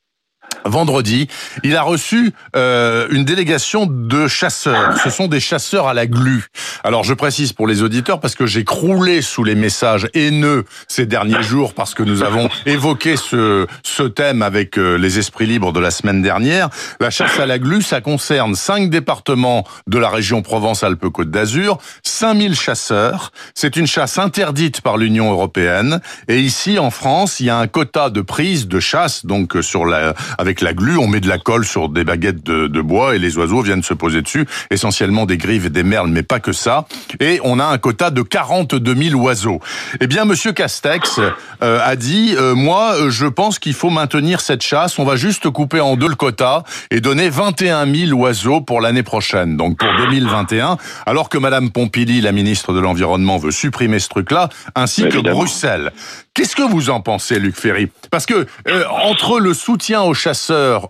vendredi, 0.64 1.28
il 1.64 1.76
a 1.76 1.82
reçu 1.82 2.32
euh, 2.56 3.08
une 3.10 3.25
délégation 3.25 3.87
de 3.87 4.26
chasseurs. 4.26 4.99
Ce 5.02 5.10
sont 5.10 5.28
des 5.28 5.40
chasseurs 5.40 5.88
à 5.88 5.94
la 5.94 6.06
glu. 6.06 6.46
Alors 6.84 7.05
je 7.05 7.14
précise 7.14 7.52
pour 7.52 7.66
les 7.66 7.82
auditeurs 7.82 8.20
parce 8.20 8.34
que 8.34 8.46
j'ai 8.46 8.64
croulé 8.64 9.22
sous 9.22 9.44
les 9.44 9.55
messages 9.55 10.08
haineux 10.14 10.64
ces 10.87 11.06
derniers 11.06 11.43
jours 11.43 11.75
parce 11.75 11.94
que 11.94 12.02
nous 12.02 12.22
avons 12.22 12.49
évoqué 12.66 13.16
ce, 13.16 13.66
ce 13.82 14.02
thème 14.02 14.43
avec 14.43 14.78
euh, 14.78 14.96
les 14.96 15.19
esprits 15.19 15.46
libres 15.46 15.72
de 15.72 15.81
la 15.81 15.90
semaine 15.90 16.22
dernière. 16.22 16.69
La 17.00 17.10
chasse 17.10 17.38
à 17.38 17.46
la 17.46 17.58
glu, 17.58 17.82
ça 17.82 18.00
concerne 18.00 18.55
cinq 18.55 18.90
départements 18.90 19.64
de 19.87 19.99
la 19.99 20.08
région 20.08 20.43
Provence-Alpes-Côte 20.43 21.31
d'Azur, 21.31 21.78
5000 22.02 22.55
chasseurs. 22.55 23.32
C'est 23.55 23.76
une 23.76 23.87
chasse 23.87 24.19
interdite 24.19 24.81
par 24.81 24.96
l'Union 24.96 25.31
européenne. 25.31 26.00
Et 26.28 26.40
ici, 26.40 26.78
en 26.78 26.90
France, 26.90 27.40
il 27.40 27.46
y 27.46 27.50
a 27.50 27.58
un 27.58 27.66
quota 27.66 28.10
de 28.10 28.20
prise 28.20 28.69
de 28.69 28.81
chasse, 28.81 29.26
donc 29.26 29.56
sur 29.62 29.84
la, 29.84 30.14
avec 30.38 30.47
la 30.60 30.72
glu, 30.72 30.96
on 30.96 31.06
met 31.06 31.20
de 31.20 31.28
la 31.28 31.38
colle 31.38 31.64
sur 31.64 31.88
des 31.88 32.04
baguettes 32.04 32.42
de, 32.42 32.80
bois 32.80 33.14
et 33.14 33.18
les 33.18 33.36
oiseaux 33.36 33.62
viennent 33.62 33.82
se 33.82 33.94
poser 33.94 34.22
dessus, 34.22 34.46
essentiellement 34.70 35.26
des 35.26 35.36
grives 35.36 35.66
et 35.66 35.70
des 35.70 35.82
merles, 35.82 36.08
mais 36.08 36.22
pas 36.22 36.40
que 36.40 36.52
ça. 36.52 36.86
Et 37.20 37.40
on 37.44 37.58
a 37.58 37.64
un 37.64 37.78
quota 37.78 38.10
de 38.10 38.22
42 38.22 38.94
000 38.94 39.20
oiseaux. 39.20 39.60
Eh 40.00 40.06
bien, 40.06 40.24
Monsieur 40.24 40.52
Castex 40.52 41.20
euh, 41.62 41.81
a 41.84 41.96
dit, 41.96 42.34
euh, 42.36 42.55
moi, 42.55 42.94
je 43.08 43.26
pense 43.26 43.58
qu'il 43.58 43.74
faut 43.74 43.90
maintenir 43.90 44.40
cette 44.40 44.62
chasse. 44.62 44.98
On 44.98 45.05
va 45.05 45.17
juste 45.17 45.50
couper 45.50 45.81
en 45.81 45.96
deux 45.96 46.08
le 46.08 46.14
quota 46.14 46.64
et 46.90 47.00
donner 47.00 47.28
21 47.28 47.93
000 47.93 48.19
oiseaux 48.19 48.60
pour 48.60 48.81
l'année 48.81 49.02
prochaine, 49.02 49.56
donc 49.56 49.78
pour 49.78 49.88
2021. 49.98 50.78
Alors 51.06 51.28
que 51.28 51.38
Madame 51.38 51.70
Pompili, 51.70 52.20
la 52.20 52.32
ministre 52.32 52.72
de 52.72 52.81
l'Environnement, 52.81 53.36
veut 53.36 53.50
supprimer 53.50 53.98
ce 53.98 54.08
truc-là, 54.08 54.48
ainsi 54.74 55.08
que 55.08 55.19
Bruxelles. 55.19 55.93
Qu'est-ce 56.34 56.55
que 56.55 56.62
vous 56.62 56.88
en 56.88 57.00
pensez, 57.00 57.40
Luc 57.40 57.56
Ferry? 57.56 57.88
Parce 58.12 58.24
que 58.24 58.46
euh, 58.69 58.84
entre 59.02 59.40
le 59.40 59.55
soutien 59.55 60.02
aux 60.02 60.14
chasseurs 60.14 60.37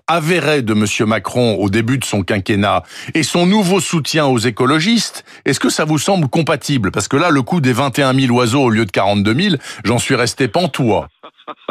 avéré 0.06 0.62
de 0.62 0.74
Monsieur 0.74 1.06
Macron 1.06 1.56
au 1.56 1.68
début 1.70 1.98
de 1.98 2.04
son 2.04 2.22
quinquennat 2.22 2.82
et 3.14 3.22
son 3.22 3.46
nouveau 3.46 3.80
soutien 3.80 4.26
aux 4.26 4.38
écologistes, 4.38 5.24
est-ce 5.44 5.60
que 5.60 5.70
ça 5.70 5.84
vous 5.84 5.98
semble 5.98 6.28
compatible? 6.28 6.90
Parce 6.90 7.08
que 7.08 7.16
là, 7.16 7.30
le 7.30 7.42
coût 7.42 7.60
des 7.60 7.72
21 7.72 8.14
000 8.14 8.34
oiseaux 8.34 8.62
au 8.62 8.70
lieu 8.70 8.84
de 8.84 8.90
42 8.90 9.34
000, 9.34 9.56
j'en 9.84 9.98
suis 9.98 10.14
resté 10.14 10.48
pantois. 10.48 11.08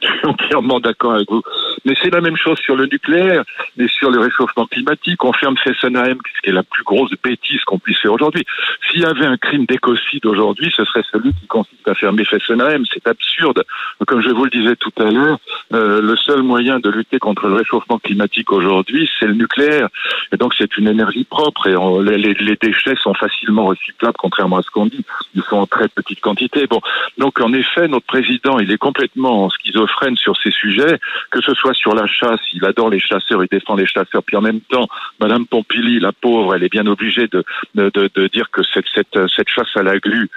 Je 0.00 0.06
suis 0.06 0.26
entièrement 0.26 0.80
d'accord 0.80 1.14
avec 1.14 1.30
vous. 1.30 1.42
Mais 1.88 1.94
c'est 2.02 2.12
la 2.12 2.20
même 2.20 2.36
chose 2.36 2.58
sur 2.58 2.76
le 2.76 2.84
nucléaire 2.84 3.44
et 3.78 3.88
sur 3.88 4.10
le 4.10 4.20
réchauffement 4.20 4.66
climatique. 4.66 5.24
On 5.24 5.32
ferme 5.32 5.56
Fessenheim, 5.56 6.18
qui 6.44 6.50
est 6.50 6.52
la 6.52 6.62
plus 6.62 6.84
grosse 6.84 7.12
bêtise 7.24 7.64
qu'on 7.64 7.78
puisse 7.78 7.88
puisse 7.88 8.02
faire 8.02 8.12
aujourd'hui. 8.12 8.44
S'il 8.90 9.00
y 9.00 9.04
avait 9.06 9.24
un 9.24 9.38
crime 9.38 9.64
d'écocide 9.64 10.26
aujourd'hui, 10.26 10.70
ce 10.76 10.84
serait 10.84 11.02
celui 11.10 11.32
qui 11.32 11.46
consiste 11.46 11.88
à 11.88 11.94
fermer 11.94 12.26
Fessenheim. 12.26 12.84
C'est 12.92 13.08
absurde. 13.08 13.64
Comme 14.06 14.20
je 14.20 14.28
vous 14.28 14.44
le 14.44 14.50
disais 14.50 14.76
tout 14.76 14.92
à 14.98 15.10
l'heure, 15.10 15.38
euh, 15.72 16.02
le 16.02 16.14
seul 16.16 16.42
moyen 16.42 16.78
de 16.80 16.90
lutter 16.90 17.18
contre 17.18 17.48
le 17.48 17.54
réchauffement 17.54 17.98
climatique 17.98 18.52
aujourd'hui, 18.52 19.10
c'est 19.18 19.26
le 19.26 19.32
nucléaire. 19.32 19.88
Et 20.32 20.36
donc 20.36 20.52
c'est 20.58 20.76
une 20.76 20.88
énergie 20.88 21.24
propre 21.24 21.66
et 21.66 21.76
les, 22.04 22.34
les, 22.34 22.56
déchets 22.60 22.96
sont 23.02 23.14
facilement 23.14 23.64
recyclables, 23.64 24.16
contrairement 24.18 24.58
à 24.58 24.62
ce 24.62 24.70
qu'on 24.70 24.86
dit. 24.86 25.04
Ils 25.34 25.42
sont 25.44 25.56
en 25.56 25.66
très 25.66 25.88
petite 25.88 26.20
quantité. 26.20 26.66
Bon, 26.66 26.80
donc 27.16 27.40
en 27.40 27.54
effet, 27.54 27.88
notre 27.88 28.06
président, 28.06 28.58
il 28.58 28.70
est 28.70 28.78
complètement 28.78 29.48
schizophrène 29.48 30.16
sur 30.16 30.36
ces 30.36 30.50
sujets, 30.50 30.98
que 31.30 31.40
ce 31.40 31.54
soit 31.54 31.74
sur 31.78 31.94
la 31.94 32.06
chasse, 32.06 32.40
il 32.52 32.64
adore 32.64 32.90
les 32.90 33.00
chasseurs, 33.00 33.42
il 33.42 33.48
défend 33.50 33.76
les 33.76 33.86
chasseurs, 33.86 34.22
puis 34.22 34.36
en 34.36 34.40
même 34.42 34.60
temps, 34.60 34.88
Madame 35.20 35.46
Pompili, 35.46 36.00
la 36.00 36.12
pauvre, 36.12 36.54
elle 36.54 36.64
est 36.64 36.72
bien 36.72 36.86
obligée 36.86 37.28
de, 37.28 37.44
de, 37.74 37.90
de, 37.94 38.10
de 38.14 38.26
dire 38.28 38.50
que 38.50 38.62
cette, 38.62 38.86
cette, 38.94 39.18
cette 39.34 39.48
chasse 39.48 39.76
à 39.76 39.82
la 39.82 39.98
glu, 39.98 40.28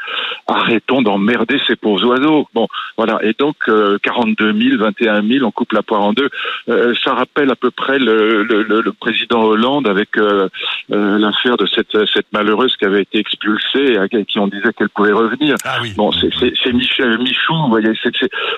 arrêtons 0.48 1.01
d'emmerder 1.01 1.60
ces 1.67 1.75
pauvres 1.75 2.05
oiseaux. 2.05 2.48
Bon, 2.53 2.67
voilà. 2.98 3.19
Et 3.24 3.33
donc, 3.38 3.57
42 4.03 4.53
000, 4.53 4.77
21 4.77 5.27
000, 5.27 5.45
on 5.45 5.51
coupe 5.51 5.74
la 5.74 5.81
poire 5.83 6.01
en 6.01 6.13
deux. 6.13 6.29
Euh, 6.69 6.93
ça 7.03 7.13
rappelle 7.13 7.50
à 7.51 7.55
peu 7.55 7.71
près 7.71 8.00
le, 8.00 8.43
le, 8.43 8.63
le 8.63 8.91
président 8.93 9.43
Hollande 9.43 9.88
avec 9.88 10.17
euh, 10.17 10.50
euh, 10.91 11.17
l'affaire 11.17 11.57
de 11.57 11.65
cette, 11.65 11.98
cette 12.13 12.31
malheureuse 12.33 12.75
qui 12.77 12.86
avait 12.86 13.01
été 13.01 13.19
expulsée, 13.19 13.98
et 14.12 14.25
qui 14.25 14.39
on 14.39 14.48
disait 14.48 14.74
qu'elle 14.74 14.89
pouvait 14.89 15.12
revenir. 15.12 15.55
Ah 15.65 15.79
oui. 15.81 15.93
Bon, 15.95 16.12
c'est 16.12 16.74
Michel 16.74 17.17
Michou, 17.19 17.53
vous 17.53 17.69
voyez. 17.69 17.91
c'est 18.03 18.12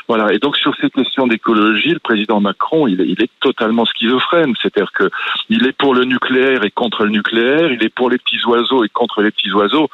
voilà. 0.07 0.33
Et 0.33 0.39
donc, 0.39 0.57
sur 0.57 0.75
ces 0.81 0.89
questions 0.89 1.27
d'écologie, 1.27 1.91
le 1.91 1.99
président 1.99 2.39
Macron, 2.39 2.62
il 2.87 3.01
est, 3.01 3.07
il 3.07 3.21
est 3.21 3.31
totalement 3.39 3.85
schizophrène. 3.85 4.53
C'est-à-dire 4.61 4.91
que 4.91 5.09
il 5.49 5.65
est 5.67 5.73
pour 5.73 5.93
le 5.93 6.05
nucléaire 6.05 6.63
et 6.63 6.71
contre 6.71 7.03
le 7.03 7.09
nucléaire, 7.09 7.71
il 7.71 7.83
est 7.83 7.93
pour 7.93 8.09
les 8.09 8.17
petits 8.17 8.43
oiseaux 8.45 8.83
et 8.83 8.89
contre 8.89 9.21
les 9.21 9.31
petits 9.31 9.51
oiseaux. 9.51 9.89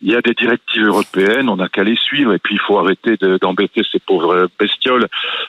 Il 0.00 0.10
y 0.10 0.16
a 0.16 0.20
des 0.20 0.34
directives 0.34 0.86
européennes, 0.86 1.48
on 1.48 1.56
n'a 1.56 1.68
qu'à 1.68 1.84
les 1.84 1.96
suivre, 1.96 2.32
et 2.32 2.38
puis 2.38 2.56
il 2.56 2.60
faut 2.60 2.78
arrêter 2.78 3.16
d'embêter 3.40 3.82
ces 3.90 4.00
pauvres 4.00 4.48
bestioles. 4.58 5.06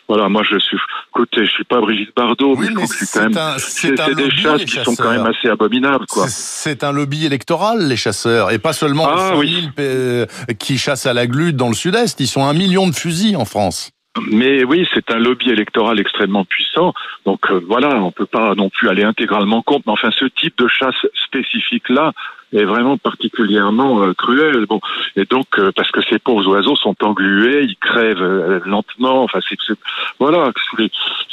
Voilà, 0.08 0.30
moi 0.30 0.44
je 0.44 0.60
suis, 0.60 0.78
écoutez, 1.10 1.46
je 1.46 1.52
suis 1.52 1.64
pas 1.64 1.80
Brigitte 1.82 2.16
Bardot, 2.16 2.56
mais 2.56 2.68
je 2.68 2.74
trouve 2.74 2.88
que 2.88 3.06
c'est 3.06 3.20
quand 3.20 3.30
même, 3.30 3.56
c'est 3.58 4.16
des 4.16 4.32
chasses 4.32 4.66
qui 4.66 4.84
sont 4.84 4.96
quand 4.96 5.12
même 5.12 5.26
assez 5.26 5.50
abominables, 5.50 6.06
quoi. 6.08 6.28
C'est 6.28 6.84
un 6.84 6.92
lobby 6.92 7.26
électoral, 7.26 7.88
les 7.88 7.98
chasseurs, 7.98 8.52
et 8.52 8.60
pas 8.60 8.74
seulement 8.74 9.08
ah, 9.08 9.34
oui. 9.36 9.70
Euh, 9.80 10.26
qui 10.60 10.78
chassent 10.78 11.06
à 11.06 11.14
la 11.14 11.28
glu 11.28 11.54
dans 11.54 11.70
le 11.70 11.76
sud-est. 11.76 12.20
Ils 12.20 12.28
sont 12.28 12.44
un 12.44 12.54
million 12.54 12.88
de 12.88 12.94
fusils 12.94 13.36
en 13.36 13.46
France. 13.46 13.92
Mais 14.22 14.64
oui, 14.64 14.88
c'est 14.94 15.10
un 15.10 15.18
lobby 15.18 15.50
électoral 15.50 16.00
extrêmement 16.00 16.46
puissant. 16.46 16.94
Donc 17.26 17.50
euh, 17.50 17.60
voilà, 17.68 17.96
on 17.96 18.12
peut 18.12 18.28
pas 18.28 18.54
non 18.54 18.70
plus 18.70 18.88
aller 18.90 19.04
intégralement 19.04 19.64
contre. 19.64 19.84
Mais 19.88 19.94
enfin, 19.94 20.12
ce 20.12 20.26
type 20.26 20.56
de 20.60 20.68
chasse 20.68 21.08
spécifique-là 21.26 22.14
est 22.54 22.64
vraiment 22.64 23.00
particulièrement 23.00 24.04
euh, 24.04 24.14
cruel. 24.14 24.68
Bon, 24.68 24.82
et 25.16 25.26
donc 25.26 25.48
euh, 25.58 25.72
parce 25.76 25.90
que 25.90 26.02
ces 26.04 26.20
pauvres 26.20 26.48
oiseaux 26.48 26.76
sont 26.76 26.96
englués, 27.04 27.64
ils 27.64 27.76
crèvent 27.78 28.62
lentement. 28.66 29.24
Enfin, 29.24 29.40
c'est 29.50 29.58
voilà, 30.20 30.52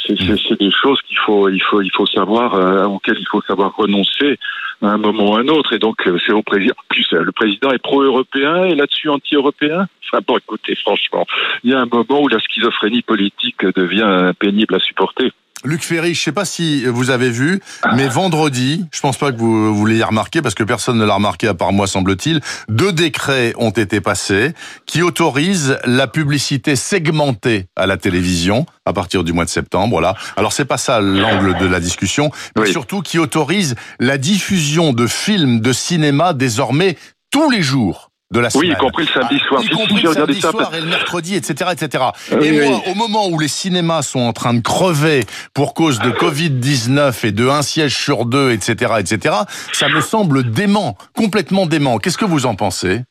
c'est 0.03 0.59
des 0.59 0.71
choses 0.71 0.99
qu'il 1.03 1.19
faut, 1.19 1.49
il 1.49 1.61
faut, 1.61 1.81
il 1.81 1.91
faut 1.91 2.07
savoir 2.07 2.89
auxquelles 2.89 3.19
il 3.19 3.27
faut 3.27 3.41
savoir 3.43 3.75
renoncer 3.75 4.39
à 4.81 4.87
un 4.87 4.97
moment 4.97 5.31
ou 5.31 5.35
à 5.35 5.39
un 5.39 5.47
autre. 5.47 5.73
Et 5.73 5.79
donc 5.79 5.97
c'est 6.25 6.33
au 6.33 6.43
président. 6.43 6.73
Plus 6.89 7.07
le 7.11 7.31
président 7.31 7.71
est 7.71 7.81
pro-européen 7.81 8.65
et 8.65 8.75
là-dessus 8.75 9.09
anti-européen. 9.09 9.87
Enfin 10.05 10.23
bon, 10.27 10.37
écoutez, 10.37 10.75
franchement, 10.75 11.25
il 11.63 11.71
y 11.71 11.73
a 11.73 11.79
un 11.79 11.87
moment 11.91 12.21
où 12.21 12.27
la 12.27 12.39
schizophrénie 12.39 13.01
politique 13.01 13.65
devient 13.75 14.33
pénible 14.39 14.75
à 14.75 14.79
supporter. 14.79 15.31
Luc 15.63 15.83
Ferry, 15.83 16.13
je 16.13 16.19
ne 16.19 16.23
sais 16.23 16.31
pas 16.31 16.45
si 16.45 16.85
vous 16.85 17.11
avez 17.11 17.29
vu, 17.29 17.61
mais 17.95 18.07
vendredi, 18.07 18.85
je 18.91 18.99
pense 18.99 19.17
pas 19.17 19.31
que 19.31 19.37
vous, 19.37 19.75
vous 19.75 19.85
l'ayez 19.85 20.03
remarqué 20.03 20.41
parce 20.41 20.55
que 20.55 20.63
personne 20.63 20.97
ne 20.97 21.05
l'a 21.05 21.13
remarqué 21.13 21.47
à 21.47 21.53
part 21.53 21.71
moi 21.71 21.87
semble-t-il, 21.87 22.41
deux 22.67 22.91
décrets 22.91 23.53
ont 23.57 23.69
été 23.69 24.01
passés 24.01 24.53
qui 24.85 25.01
autorisent 25.01 25.77
la 25.85 26.07
publicité 26.07 26.75
segmentée 26.75 27.67
à 27.75 27.85
la 27.85 27.97
télévision 27.97 28.65
à 28.85 28.93
partir 28.93 29.23
du 29.23 29.33
mois 29.33 29.45
de 29.45 29.49
septembre. 29.49 29.91
Voilà. 29.91 30.15
Alors 30.35 30.53
c'est 30.53 30.65
pas 30.65 30.77
ça 30.77 30.99
l'angle 30.99 31.57
de 31.57 31.65
la 31.65 31.79
discussion, 31.79 32.31
mais 32.57 32.71
surtout 32.71 33.01
qui 33.01 33.19
autorise 33.19 33.75
la 33.99 34.17
diffusion 34.17 34.93
de 34.93 35.05
films 35.07 35.59
de 35.59 35.73
cinéma 35.73 36.33
désormais 36.33 36.97
tous 37.31 37.49
les 37.49 37.61
jours 37.61 38.10
de 38.31 38.39
la 38.39 38.49
semaine. 38.49 38.69
Oui, 38.69 38.73
y 38.73 38.77
compris 38.77 39.05
le 39.05 39.11
samedi 39.11 39.39
soir. 39.39 39.63
y 39.63 39.69
compris 39.69 40.01
le 40.01 40.13
samedi 40.13 40.41
soir 40.41 40.73
et 40.73 40.81
le 40.81 40.87
mercredi, 40.87 41.35
etc., 41.35 41.71
etc. 41.73 42.05
et 42.41 42.51
moi, 42.51 42.81
au 42.87 42.95
moment 42.95 43.27
où 43.29 43.39
les 43.39 43.47
cinémas 43.47 44.01
sont 44.01 44.21
en 44.21 44.33
train 44.33 44.53
de 44.53 44.61
crever 44.61 45.25
pour 45.53 45.73
cause 45.73 45.99
de 45.99 46.09
Covid-19 46.09 47.27
et 47.27 47.31
de 47.31 47.47
un 47.47 47.61
siège 47.61 47.95
sur 47.95 48.25
deux, 48.25 48.51
etc., 48.51 48.93
etc., 48.99 49.35
ça 49.71 49.89
me 49.89 50.01
semble 50.01 50.49
dément, 50.51 50.97
complètement 51.15 51.65
dément. 51.65 51.97
Qu'est-ce 51.97 52.17
que 52.17 52.25
vous 52.25 52.45
en 52.45 52.55
pensez? 52.55 53.01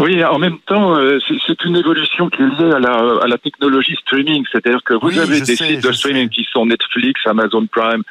Oui, 0.00 0.24
en 0.24 0.38
même 0.38 0.58
temps, 0.66 0.96
euh, 0.96 1.18
c'est 1.46 1.64
une 1.64 1.76
évolution 1.76 2.28
qui 2.30 2.42
est 2.42 2.46
liée 2.46 2.72
à 2.72 2.78
la, 2.78 3.22
à 3.22 3.26
la 3.26 3.38
technologie 3.38 3.96
streaming. 3.96 4.44
C'est-à-dire 4.50 4.82
que 4.84 4.94
vous 4.94 5.18
avez 5.18 5.40
des 5.40 5.56
sites 5.56 5.82
de 5.82 5.92
streaming 5.92 6.28
qui 6.28 6.46
sont 6.52 6.66
Netflix, 6.66 7.20
Amazon 7.26 7.66
Prime, 7.66 8.02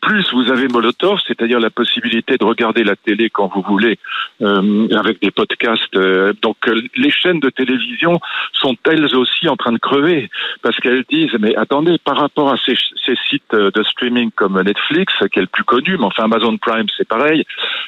plus 0.00 0.32
vous 0.32 0.50
avez 0.50 0.68
Molotov, 0.68 1.18
c'est-à-dire 1.26 1.60
la 1.60 1.70
possibilité 1.70 2.36
de 2.36 2.44
regarder 2.44 2.84
la 2.84 2.96
télé 2.96 3.30
quand 3.30 3.50
vous 3.54 3.62
voulez, 3.62 3.98
euh, 4.42 4.88
avec 4.96 5.20
des 5.20 5.30
podcasts. 5.30 5.96
Euh, 5.96 6.32
donc 6.42 6.56
les 6.96 7.10
chaînes 7.10 7.40
de 7.40 7.50
télévision 7.50 8.18
sont 8.52 8.76
elles 8.84 9.14
aussi 9.16 9.48
en 9.48 9.56
train 9.56 9.72
de 9.72 9.78
crever 9.78 10.30
parce 10.62 10.76
qu'elles 10.78 11.04
disent 11.08 11.36
mais 11.38 11.56
attendez, 11.56 11.96
par 11.98 12.16
rapport 12.16 12.52
à 12.52 12.56
ces, 12.64 12.76
ces, 13.04 13.16
sites 13.28 13.54
de 13.54 13.82
streaming 13.82 14.30
comme 14.34 14.60
Netflix, 14.60 15.12
qui 15.32 15.38
est 15.38 15.42
le 15.42 15.48
plus 15.48 15.64
connu, 15.64 15.96
mais 15.98 16.04
enfin 16.04 16.24
Amazon 16.24 16.56
Prime 16.56 16.86
c'est 16.96 17.08
pareil, 17.08 17.44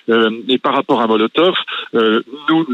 et 0.08 0.58
par 0.58 0.74
rapport 0.74 1.00
à 1.00 1.06
Molotov, 1.06 1.54
nous 1.92 2.66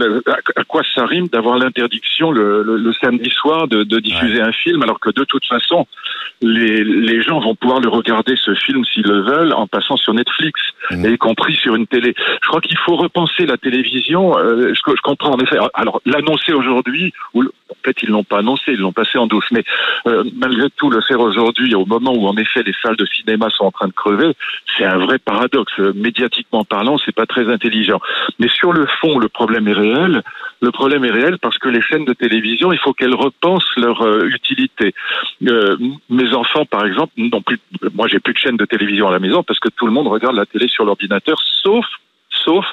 à 0.56 0.64
quoi 0.64 0.82
ça 0.94 1.06
rime 1.06 1.28
d'avoir 1.28 1.58
l'interdiction 1.58 2.30
le, 2.30 2.62
le, 2.62 2.92
samedi 2.92 3.30
soir 3.30 3.68
de, 3.68 3.82
de 3.82 3.98
diffuser 3.98 4.40
un 4.40 4.52
film, 4.52 4.82
alors 4.82 5.00
que 5.00 5.10
de 5.10 5.24
toute 5.24 5.44
façon, 5.46 5.86
les, 6.40 6.84
les 6.84 7.22
gens 7.22 7.40
vont 7.40 7.54
pouvoir 7.54 7.80
le 7.80 7.88
regarder 7.88 8.34
ce 8.36 8.54
film 8.54 8.84
s'ils 8.84 9.06
le 9.06 9.20
veulent 9.28 9.52
en 9.52 9.66
passant 9.66 9.96
sur 9.96 10.14
Netflix, 10.14 10.60
mmh. 10.90 11.06
y 11.06 11.18
compris 11.18 11.54
sur 11.54 11.74
une 11.74 11.86
télé. 11.86 12.14
Je 12.42 12.48
crois 12.48 12.60
qu'il 12.60 12.78
faut 12.78 12.96
repenser 12.96 13.46
la 13.46 13.56
télévision. 13.56 14.36
Euh, 14.38 14.74
je, 14.74 14.80
je, 14.86 15.02
comprends 15.02 15.32
en 15.32 15.38
effet. 15.38 15.58
Alors 15.74 16.00
l'annoncer 16.06 16.52
aujourd'hui, 16.52 17.12
ou 17.34 17.42
en 17.42 17.76
fait 17.84 17.96
ils 18.02 18.10
l'ont 18.10 18.24
pas 18.24 18.38
annoncé, 18.38 18.72
ils 18.72 18.80
l'ont 18.80 18.92
passé 18.92 19.18
en 19.18 19.26
douce, 19.26 19.46
mais 19.50 19.64
euh, 20.06 20.24
malgré 20.36 20.68
tout 20.76 20.90
le 20.90 21.00
faire 21.00 21.20
aujourd'hui, 21.20 21.74
au 21.74 21.86
moment 21.86 22.12
où 22.12 22.26
en 22.26 22.36
effet 22.36 22.62
les 22.62 22.74
salles 22.82 22.96
de 22.96 23.06
cinéma 23.06 23.48
sont 23.50 23.64
en 23.64 23.72
train 23.72 23.88
de 23.88 23.92
crever, 23.92 24.32
c'est 24.76 24.84
un 24.84 24.98
vrai 24.98 25.18
paradoxe. 25.18 25.78
Médiatiquement 25.94 26.64
parlant, 26.64 26.98
c'est 27.04 27.14
pas 27.14 27.26
très 27.26 27.50
intelligent. 27.50 28.00
Mais 28.38 28.48
sur 28.48 28.72
le 28.72 28.86
fond, 29.00 29.18
le 29.18 29.28
problème 29.28 29.68
est 29.68 29.72
réel. 29.72 30.22
Le 30.60 30.70
problème 30.72 31.04
est 31.04 31.10
réel 31.10 31.38
parce 31.38 31.58
que 31.58 31.68
les 31.68 31.80
chaînes 31.80 32.04
de 32.04 32.12
télévision, 32.12 32.72
il 32.72 32.78
faut 32.78 32.92
qu'elles 32.92 33.14
repensent 33.14 33.68
leur 33.76 34.02
euh, 34.02 34.26
utilité. 34.26 34.94
Euh, 35.46 35.76
mes 36.10 36.32
enfants, 36.34 36.64
par 36.64 36.84
exemple, 36.84 37.12
n'ont 37.16 37.42
plus. 37.42 37.60
Moi, 37.94 38.08
j'ai 38.08 38.18
plus 38.18 38.32
de 38.32 38.38
chaînes 38.38 38.56
de 38.56 38.64
télévision 38.64 39.08
à 39.08 39.12
la 39.12 39.20
maison 39.20 39.42
parce 39.42 39.60
que 39.60 39.68
tout 39.68 39.86
le 39.86 39.92
monde 39.92 40.08
regarde 40.08 40.34
la 40.34 40.46
télé 40.46 40.66
sur 40.68 40.84
l'ordinateur, 40.84 41.38
sauf 41.62 41.86
sauf 42.48 42.64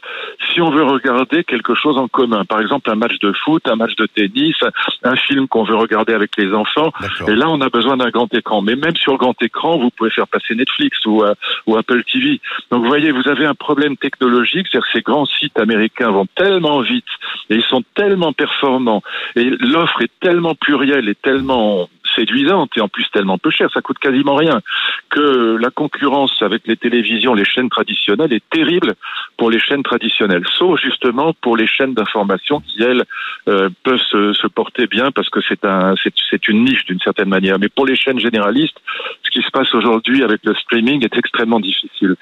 si 0.54 0.62
on 0.62 0.70
veut 0.70 0.84
regarder 0.84 1.44
quelque 1.44 1.76
chose 1.76 1.98
en 1.98 2.08
commun. 2.08 2.46
Par 2.46 2.62
exemple, 2.62 2.90
un 2.90 2.96
match 2.96 3.20
de 3.20 3.34
foot, 3.34 3.68
un 3.68 3.76
match 3.76 3.96
de 3.96 4.06
tennis, 4.06 4.56
un 5.04 5.16
film 5.16 5.48
qu'on 5.48 5.64
veut 5.64 5.76
regarder 5.76 6.14
avec 6.14 6.32
les 6.38 6.54
enfants. 6.54 6.92
Et 7.28 7.36
là, 7.36 7.50
on 7.50 7.60
a 7.60 7.70
besoin 7.70 7.98
d'un 7.98 8.10
grand 8.10 8.34
écran. 8.34 8.62
Mais 8.62 8.76
même 8.76 8.96
sur 8.96 9.18
grand 9.18 9.36
écran, 9.42 9.78
vous 9.78 9.90
pouvez 9.90 10.12
faire 10.12 10.28
passer 10.28 10.56
Netflix 10.56 11.06
ou, 11.06 11.24
euh, 11.24 11.34
ou 11.68 11.76
Apple 11.76 12.04
TV. 12.04 12.40
Donc, 12.72 12.84
vous 12.84 12.88
voyez, 12.88 13.12
vous 13.12 13.28
avez 13.28 13.46
un 13.46 13.54
problème 13.54 13.98
technologique, 13.98 14.68
c'est-à-dire 14.72 14.88
que 14.88 14.98
ces 14.98 15.02
grands 15.02 15.26
sites 15.26 15.60
américains 15.60 16.12
vont 16.12 16.28
tellement 16.36 16.80
vite 16.80 17.06
et 17.50 17.56
ils 17.56 17.64
sont 17.64 17.84
tellement 17.96 18.34
performants 18.34 19.04
et 19.36 19.44
l'offre 19.44 20.02
est 20.02 20.12
tellement 20.20 20.56
plurielle 20.56 21.10
et 21.10 21.16
tellement 21.16 21.90
séduisante 22.16 22.72
et 22.78 22.82
en 22.82 22.88
plus 22.88 23.06
tellement 23.12 23.38
peu 23.38 23.52
chère, 23.52 23.70
ça 23.74 23.82
coûte 23.82 24.00
quasiment 24.00 24.36
rien, 24.36 24.62
que 25.10 25.58
la 25.58 25.70
concurrence 25.70 26.42
avec 26.42 26.66
les 26.66 26.78
télévisions, 26.78 27.34
les 27.34 27.46
chaînes 27.46 27.70
traditionnelles 27.70 28.34
est 28.34 28.44
terrible 28.50 28.94
pour 29.38 29.50
les 29.50 29.60
chaînes 29.60 29.84
traditionnelles, 29.84 30.46
sauf 30.58 30.80
justement 30.82 31.34
pour 31.42 31.58
les 31.58 31.68
chaînes 31.68 31.94
d'information 31.94 32.62
qui, 32.62 32.82
elles, 32.82 33.04
euh, 33.48 33.70
peuvent 33.84 34.02
se, 34.12 34.34
se, 34.34 34.48
porter 34.48 34.88
bien 34.88 35.12
parce 35.12 35.30
que 35.30 35.40
c'est 35.48 35.66
un, 35.66 35.94
c'est 36.30 36.48
une 36.48 36.64
niche 36.64 36.86
d'une 36.86 37.00
certaine 37.00 37.30
manière. 37.30 37.60
Mais 37.60 37.70
pour 37.70 37.86
les 37.86 37.96
chaînes 37.96 38.20
généralistes, 38.20 38.78
ce 39.24 39.30
qui 39.30 39.42
se 39.42 39.52
passe 39.52 39.74
aujourd'hui 39.74 40.24
avec 40.24 40.42
le 40.44 40.56
streaming 40.56 41.04
est 41.04 41.18
extrêmement 41.18 41.60
difficile. 41.60 42.16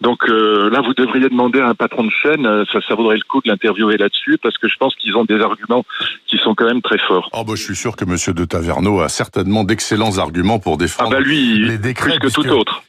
Donc 0.00 0.28
euh, 0.28 0.68
là, 0.70 0.80
vous 0.80 0.94
devriez 0.94 1.28
demander 1.28 1.60
à 1.60 1.68
un 1.68 1.74
patron 1.74 2.04
de 2.04 2.10
chaîne, 2.10 2.46
euh, 2.46 2.64
ça, 2.72 2.80
ça 2.86 2.94
vaudrait 2.94 3.16
le 3.16 3.22
coup 3.22 3.40
de 3.42 3.48
l'interviewer 3.48 3.96
là-dessus, 3.96 4.38
parce 4.42 4.58
que 4.58 4.68
je 4.68 4.76
pense 4.76 4.94
qu'ils 4.96 5.16
ont 5.16 5.24
des 5.24 5.40
arguments 5.40 5.84
qui 6.26 6.36
sont 6.38 6.54
quand 6.54 6.66
même 6.66 6.82
très 6.82 6.98
forts. 6.98 7.30
Oh 7.32 7.44
bah, 7.44 7.54
je 7.56 7.62
suis 7.62 7.76
sûr 7.76 7.96
que 7.96 8.04
Monsieur 8.04 8.34
de 8.34 8.44
Taverneau 8.44 9.00
a 9.00 9.08
d'excellents 9.42 10.18
arguments 10.18 10.58
pour 10.58 10.76
défendre 10.76 11.10
ah 11.12 11.16
bah 11.16 11.20
lui, 11.20 11.58
les 11.66 11.78
décrets. 11.78 12.18
Plus 12.18 12.30
que 12.30 12.42
tout 12.42 12.48
autre. 12.48 12.82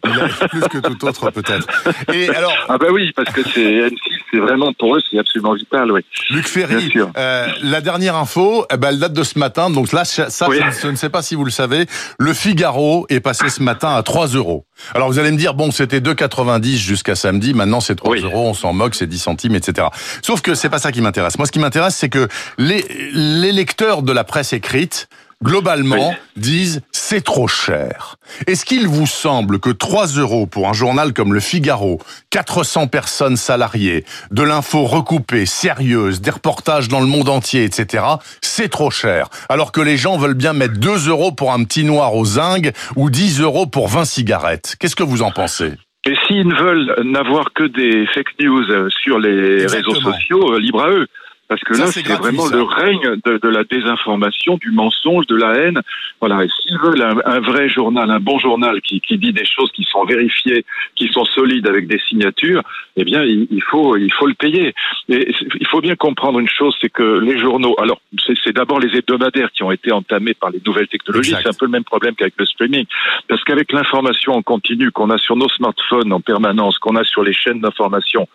plus 0.50 0.62
que 0.62 0.78
tout 0.78 1.06
autre 1.06 1.32
peut-être. 1.32 1.68
Et 2.14 2.30
alors 2.36 2.54
Ah 2.70 2.78
bah 2.78 2.88
oui, 2.92 3.12
parce 3.16 3.32
que 3.32 3.42
c'est 3.44 3.90
M6 3.90 4.16
c'est 4.32 4.40
vraiment 4.40 4.74
pour 4.74 4.96
eux, 4.96 5.02
c'est 5.10 5.18
absolument 5.18 5.54
vital, 5.54 5.92
oui. 5.92 6.02
Luc 6.30 6.48
Ferry, 6.48 6.92
euh, 7.18 7.48
la 7.62 7.82
dernière 7.82 8.16
info, 8.16 8.66
eh 8.72 8.78
ben, 8.78 8.90
elle 8.90 9.00
date 9.00 9.14
de 9.14 9.24
ce 9.24 9.40
matin, 9.40 9.70
donc 9.70 9.92
là, 9.92 10.06
ça, 10.06 10.28
je, 10.30 10.88
ne 10.88 10.96
sais 10.96 11.10
pas 11.10 11.22
si 11.22 11.36
vous 11.36 11.46
le 11.46 11.52
savez, 11.52 11.86
le 12.20 12.34
Figaro 12.34 13.06
est 13.10 13.20
passé 13.20 13.50
ce 13.50 13.62
matin 13.62 13.96
à 13.96 14.04
3 14.04 14.28
euros. 14.28 14.66
Alors 14.94 15.08
vous 15.10 15.20
allez 15.20 15.32
me 15.32 15.38
dire, 15.38 15.54
bon, 15.54 15.72
c'était 15.72 16.00
2,90 16.00 16.75
jusqu'à 16.78 17.16
samedi, 17.16 17.54
maintenant 17.54 17.80
c'est 17.80 17.96
3 17.96 18.18
euros, 18.18 18.50
on 18.50 18.54
s'en 18.54 18.74
moque, 18.74 18.96
c'est 18.96 19.08
10 19.08 19.20
centimes, 19.20 19.56
etc. 19.56 19.88
Sauf 20.22 20.42
que 20.42 20.56
c'est 20.56 20.70
pas 20.70 20.80
ça 20.80 20.92
qui 20.92 21.02
m'intéresse. 21.02 21.38
Moi, 21.38 21.48
ce 21.48 21.52
qui 21.52 21.60
m'intéresse, 21.60 21.96
c'est 21.96 22.10
que 22.10 22.28
les, 22.58 22.86
les 23.14 23.52
lecteurs 23.52 24.02
de 24.02 24.12
la 24.12 24.24
presse 24.24 24.54
écrite 24.54 25.08
globalement, 25.44 26.15
disent 26.36 26.82
c'est 26.92 27.24
trop 27.24 27.48
cher. 27.48 28.15
Est-ce 28.48 28.65
qu'il 28.65 28.88
vous 28.88 29.08
semble 29.08 29.60
que 29.60 29.70
3 29.70 30.08
euros 30.18 30.48
pour 30.48 30.68
un 30.68 30.74
journal 30.74 31.13
comme 31.13 31.34
Le 31.34 31.39
Figaro, 31.39 32.00
400 32.32 32.88
personnes 32.88 33.38
salariées, 33.38 34.06
de 34.32 34.44
l'info 34.44 34.84
recoupée, 34.84 35.46
sérieuse, 35.46 36.22
des 36.22 36.32
reportages 36.32 36.88
dans 36.88 37.00
le 37.00 37.08
monde 37.08 37.30
entier, 37.30 37.63
etc., 37.63 38.04
c'est 38.42 38.70
trop 38.70 38.92
cher, 38.92 39.30
alors 39.50 39.72
que 39.72 39.82
les 39.82 39.98
gens 39.98 40.18
veulent 40.18 40.34
bien 40.34 40.54
mettre 40.54 40.80
2 40.80 41.10
euros 41.10 41.32
pour 41.32 41.54
un 41.54 41.63
petit 41.63 41.84
noir 41.84 42.15
aux 42.15 42.25
zingues 42.25 42.74
ou 42.96 43.10
10 43.10 43.42
euros 43.42 43.65
pour 43.65 43.88
20 43.88 44.06
cigarettes 44.06 44.75
Qu'est-ce 44.80 44.96
que 44.96 45.04
vous 45.04 45.22
en 45.22 45.32
pensez? 45.32 45.74
Et 46.08 46.15
s'ils 46.27 46.54
veulent 46.54 46.94
n'avoir 47.04 47.54
que 47.54 47.63
des 47.63 48.06
fake 48.13 48.39
news 48.39 48.89
sur 48.89 49.20
les 49.20 49.65
réseaux 49.65 49.96
sociaux, 49.96 50.54
euh, 50.54 50.60
libre 50.60 50.84
à 50.84 50.89
eux. 50.89 51.08
Parce 51.48 51.62
que 51.62 51.75
là, 51.75 51.88
c'est 51.88 52.08
vraiment 52.08 52.48
le 52.48 52.64
règne 52.64 53.18
de, 53.24 53.38
de, 53.38 53.50
la 53.50 53.64
désinformation, 53.64 54.58
du 54.58 54.72
mensonge, 54.72 55.28
de 55.28 55.36
la 55.36 55.54
haine. 55.54 55.80
Voilà. 56.20 56.44
Et 56.44 56.50
s'ils 56.50 56.80
veulent 56.80 57.02
un, 57.02 57.40
vrai 57.40 57.70
journal, 57.70 58.10
un 58.10 58.20
bon 58.20 58.40
journal 58.40 58.82
qui, 58.82 59.00
qui, 59.00 59.18
dit 59.20 59.32
des 59.32 59.46
choses 59.46 59.72
qui 59.72 59.84
sont 59.84 60.06
vérifiées, 60.06 60.66
qui 60.96 61.08
sont 61.10 61.25
solides 61.25 61.68
avec 61.68 61.88
des 61.88 62.00
signatures, 62.10 62.64
eh 62.96 63.04
bien, 63.04 63.24
il, 63.24 63.62
faut, 63.62 63.96
il 63.96 64.12
faut 64.12 64.25
le 64.25 64.34
payer. 64.34 64.74
Et 65.10 65.32
il 65.60 65.68
faut 65.68 65.82
bien 65.82 65.96
comprendre 65.96 66.40
une 66.40 66.50
chose, 66.50 66.75
c'est 66.82 66.90
que 66.90 67.20
les 67.20 67.38
journaux, 67.38 67.75
alors, 67.78 68.02
c'est 68.44 68.54
d'abord 68.54 68.80
les 68.80 68.98
hebdomadaires 68.98 69.52
qui 69.52 69.62
ont 69.62 69.72
été 69.72 69.92
entamés 69.92 70.34
par 70.34 70.50
les 70.50 70.62
nouvelles 70.66 70.88
technologies. 70.88 71.36
C'est 71.44 71.50
un 71.50 71.58
peu 71.58 71.66
le 71.66 71.72
même 71.72 71.84
problème 71.84 72.16
qu'avec 72.16 72.34
le 72.38 72.46
streaming. 72.46 72.86
Parce 73.28 73.44
qu'avec 73.44 73.72
l'information 73.72 74.34
en 74.34 74.42
continu 74.42 74.92
qu'on 74.92 75.12
a 75.12 75.20
sur 75.20 75.36
nos 75.36 75.50
smartphones 75.50 76.12
en 76.12 76.22
permanence, 76.22 76.80
qu'on 76.80 76.96
a 76.96 77.04
sur 77.04 77.24
les 77.24 77.34
chaînes 77.34 77.60
d'information 77.60 78.28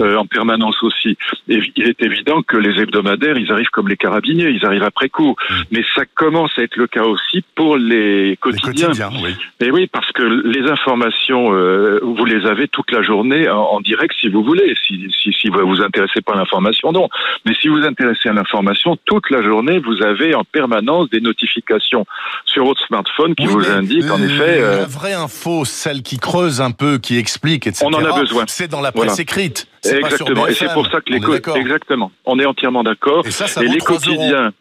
euh, 0.00 0.16
en 0.16 0.26
permanence 0.26 0.82
aussi, 0.82 1.16
il 1.48 1.72
est 1.76 2.02
évident 2.02 2.42
que 2.50 2.56
les 2.56 2.80
hebdomadaires, 2.80 3.38
ils 3.38 3.52
arrivent 3.52 3.70
comme 3.70 3.88
les 3.88 3.96
carabiniers, 3.96 4.48
ils 4.48 4.66
arrivent 4.66 4.82
après 4.82 5.08
coup. 5.08 5.36
Mm. 5.48 5.54
Mais 5.70 5.84
ça 5.94 6.02
commence 6.16 6.50
à 6.58 6.62
être 6.62 6.76
le 6.76 6.88
cas 6.88 7.04
aussi 7.04 7.44
pour 7.54 7.76
les 7.76 8.36
quotidiens. 8.40 8.90
oui. 9.22 9.36
Et 9.60 9.70
oui, 9.70 9.86
parce 9.86 10.10
que 10.12 10.22
les 10.22 10.68
informations, 10.68 11.54
euh, 11.54 12.00
vous 12.02 12.24
les 12.24 12.46
avez 12.46 12.66
toute 12.66 12.90
la 12.90 13.02
journée 13.02 13.48
en, 13.48 13.80
direct 13.80 14.14
si 14.20 14.28
vous 14.28 14.42
voulez. 14.42 14.74
Si, 14.84 15.08
si, 15.22 15.32
si 15.32 15.48
vous 15.48 15.64
vous 15.66 15.80
intéressez 15.80 16.20
pas 16.22 16.32
à 16.34 16.36
l'information, 16.36 16.90
non. 16.90 17.08
Mais 17.46 17.54
si 17.54 17.68
vous 17.68 17.76
vous 17.76 17.86
intéressez 17.86 18.28
à 18.28 18.32
l'information, 18.32 18.98
toute 19.04 19.30
la 19.30 19.42
journée, 19.42 19.78
vous 19.78 20.02
avez 20.02 20.34
en 20.34 20.44
permanence 20.44 21.08
des 21.10 21.20
notifications 21.20 22.04
sur 22.46 22.64
votre 22.64 22.84
smartphone 22.86 23.34
qui 23.36 23.46
vous 23.46 23.70
indiquent 23.70 24.10
en 24.10 24.20
effet... 24.20 24.60
Euh, 24.60 24.80
la 24.80 24.86
vraie 24.86 25.14
info, 25.14 25.64
celle 25.64 26.02
qui 26.02 26.18
creuse 26.18 26.60
un 26.60 26.72
peu, 26.72 26.98
qui 26.98 27.16
explique, 27.16 27.68
etc. 27.68 27.86
On 27.88 27.94
en 27.94 28.04
a 28.04 28.18
besoin. 28.18 28.44
C'est 28.48 28.68
dans 28.68 28.80
la 28.80 28.90
presse 28.90 29.20
écrite. 29.20 29.68
Exactement. 29.84 30.46
Et 30.46 30.54
c'est 30.54 30.72
pour 30.72 30.86
ça 30.86 31.00
que 31.00 31.12
les... 31.12 31.60
Exactement. 31.60 32.12
On 32.24 32.38
est 32.38 32.46
entièrement 32.46 32.82
d'accord. 32.82 33.26
Et, 33.26 33.30
ça, 33.30 33.46
ça 33.46 33.62
et 33.62 33.68
les 33.68 33.78
quotidiens. 33.78 34.52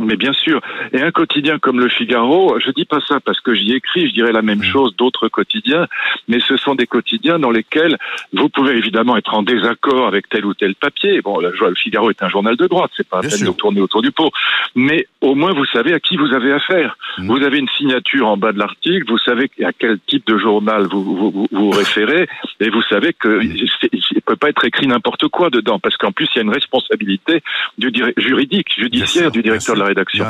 Mais 0.00 0.16
bien 0.16 0.32
sûr. 0.32 0.60
Et 0.92 1.02
un 1.02 1.10
quotidien 1.10 1.58
comme 1.58 1.80
le 1.80 1.88
Figaro, 1.88 2.58
je 2.60 2.70
dis 2.70 2.84
pas 2.84 3.00
ça 3.00 3.18
parce 3.18 3.40
que 3.40 3.52
j'y 3.54 3.72
écris, 3.72 4.08
je 4.08 4.14
dirais 4.14 4.30
la 4.30 4.42
même 4.42 4.60
mm. 4.60 4.64
chose 4.64 4.96
d'autres 4.96 5.28
quotidiens, 5.28 5.88
mais 6.28 6.38
ce 6.38 6.56
sont 6.56 6.76
des 6.76 6.86
quotidiens 6.86 7.40
dans 7.40 7.50
lesquels 7.50 7.98
vous 8.32 8.48
pouvez 8.48 8.76
évidemment 8.76 9.16
être 9.16 9.34
en 9.34 9.42
désaccord 9.42 10.06
avec 10.06 10.28
tel 10.28 10.44
ou 10.44 10.54
tel 10.54 10.76
papier. 10.76 11.20
Bon, 11.20 11.40
le 11.40 11.52
Figaro 11.74 12.10
est 12.10 12.22
un 12.22 12.28
journal 12.28 12.56
de 12.56 12.66
droite, 12.68 12.92
c'est 12.96 13.08
pas 13.08 13.22
la 13.22 13.28
peine 13.28 13.46
de 13.46 13.50
tourner 13.50 13.80
autour 13.80 14.02
du 14.02 14.12
pot. 14.12 14.30
Mais 14.76 15.08
au 15.20 15.34
moins 15.34 15.52
vous 15.52 15.66
savez 15.66 15.92
à 15.92 16.00
qui 16.00 16.16
vous 16.16 16.32
avez 16.32 16.52
affaire. 16.52 16.96
Mm. 17.18 17.26
Vous 17.26 17.42
avez 17.42 17.58
une 17.58 17.68
signature 17.76 18.28
en 18.28 18.36
bas 18.36 18.52
de 18.52 18.58
l'article, 18.58 19.04
vous 19.08 19.18
savez 19.18 19.50
à 19.64 19.72
quel 19.72 19.98
type 20.06 20.26
de 20.28 20.38
journal 20.38 20.86
vous 20.86 21.02
vous, 21.02 21.48
vous, 21.50 21.70
référez, 21.70 22.28
et 22.60 22.70
vous 22.70 22.82
savez 22.82 23.12
que 23.12 23.40
il 23.42 24.22
peut 24.28 24.36
pas 24.36 24.50
être 24.50 24.64
écrit 24.64 24.86
n'importe 24.86 25.26
quoi 25.28 25.50
dedans, 25.50 25.78
parce 25.78 25.96
qu'en 25.96 26.12
plus 26.12 26.28
il 26.34 26.36
y 26.36 26.38
a 26.40 26.42
une 26.42 26.52
responsabilité 26.52 27.42
du 27.78 27.90
juridique, 28.16 28.68
judiciaire 28.76 29.30
du 29.30 29.42
directeur 29.42 29.74
de 29.74 29.80
la 29.80 29.87
rédaction. 29.88 30.24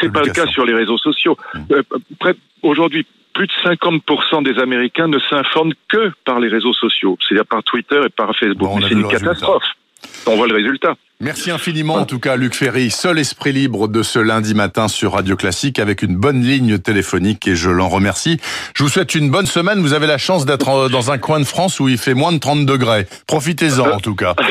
C'est 0.00 0.12
pas 0.12 0.22
le 0.22 0.32
cas 0.32 0.46
sur 0.46 0.64
les 0.64 0.74
réseaux 0.74 0.98
sociaux. 0.98 1.36
Mmh. 1.54 1.60
Euh, 1.72 2.32
aujourd'hui, 2.62 3.06
plus 3.32 3.46
de 3.46 3.52
50% 3.64 4.42
des 4.42 4.60
Américains 4.60 5.08
ne 5.08 5.18
s'informent 5.18 5.72
que 5.88 6.12
par 6.24 6.40
les 6.40 6.48
réseaux 6.48 6.72
sociaux, 6.72 7.16
c'est-à-dire 7.20 7.46
par 7.46 7.62
Twitter 7.62 8.00
et 8.04 8.10
par 8.10 8.34
Facebook. 8.36 8.70
c'est 8.82 8.94
une 8.94 9.08
catastrophe. 9.08 9.64
On 10.26 10.36
voit 10.36 10.46
le 10.46 10.54
résultat. 10.54 10.94
Merci 11.22 11.52
infiniment 11.52 11.94
en 11.94 12.04
tout 12.04 12.18
cas 12.18 12.34
Luc 12.34 12.52
Ferry, 12.52 12.90
seul 12.90 13.16
esprit 13.16 13.52
libre 13.52 13.86
de 13.86 14.02
ce 14.02 14.18
lundi 14.18 14.54
matin 14.54 14.88
sur 14.88 15.12
Radio 15.12 15.36
Classique 15.36 15.78
avec 15.78 16.02
une 16.02 16.16
bonne 16.16 16.42
ligne 16.42 16.78
téléphonique 16.78 17.46
et 17.46 17.54
je 17.54 17.70
l'en 17.70 17.88
remercie. 17.88 18.40
Je 18.74 18.82
vous 18.82 18.88
souhaite 18.88 19.14
une 19.14 19.30
bonne 19.30 19.46
semaine. 19.46 19.80
Vous 19.80 19.92
avez 19.92 20.08
la 20.08 20.18
chance 20.18 20.46
d'être 20.46 20.88
dans 20.88 21.12
un 21.12 21.18
coin 21.18 21.38
de 21.38 21.44
France 21.44 21.78
où 21.78 21.88
il 21.88 21.96
fait 21.96 22.14
moins 22.14 22.32
de 22.32 22.38
30 22.38 22.66
degrés. 22.66 23.06
Profitez-en 23.28 23.88
en 23.92 24.00
tout 24.00 24.16
cas. 24.16 24.34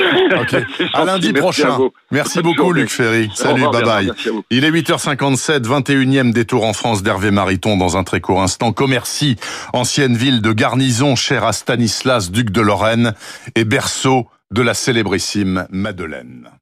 À 0.93 1.03
lundi 1.03 1.34
prochain. 1.34 1.77
Merci 2.10 2.41
beaucoup 2.41 2.72
Luc 2.72 2.89
Ferry. 2.89 3.29
Salut, 3.36 3.65
bye 3.70 3.84
bye. 3.84 4.12
Il 4.50 4.63
est 4.63 4.72
8h57, 4.72 5.63
21e 5.63 6.31
détour 6.31 6.63
en 6.63 6.72
France 6.72 7.03
d'Hervé 7.03 7.31
Mariton 7.31 7.75
dans 7.75 7.98
un 7.98 8.05
très 8.05 8.22
court 8.22 8.41
instant. 8.41 8.72
Commercy, 8.72 9.36
ancienne 9.74 10.15
ville 10.15 10.41
de 10.41 10.53
garnison 10.53 11.17
chère 11.17 11.43
à 11.43 11.51
Stanislas, 11.51 12.31
duc 12.31 12.50
de 12.50 12.62
Lorraine 12.62 13.13
et 13.55 13.65
berceau 13.65 14.27
de 14.51 14.62
la 14.62 14.74
célébrissime 14.74 15.65
Madeleine. 15.70 16.61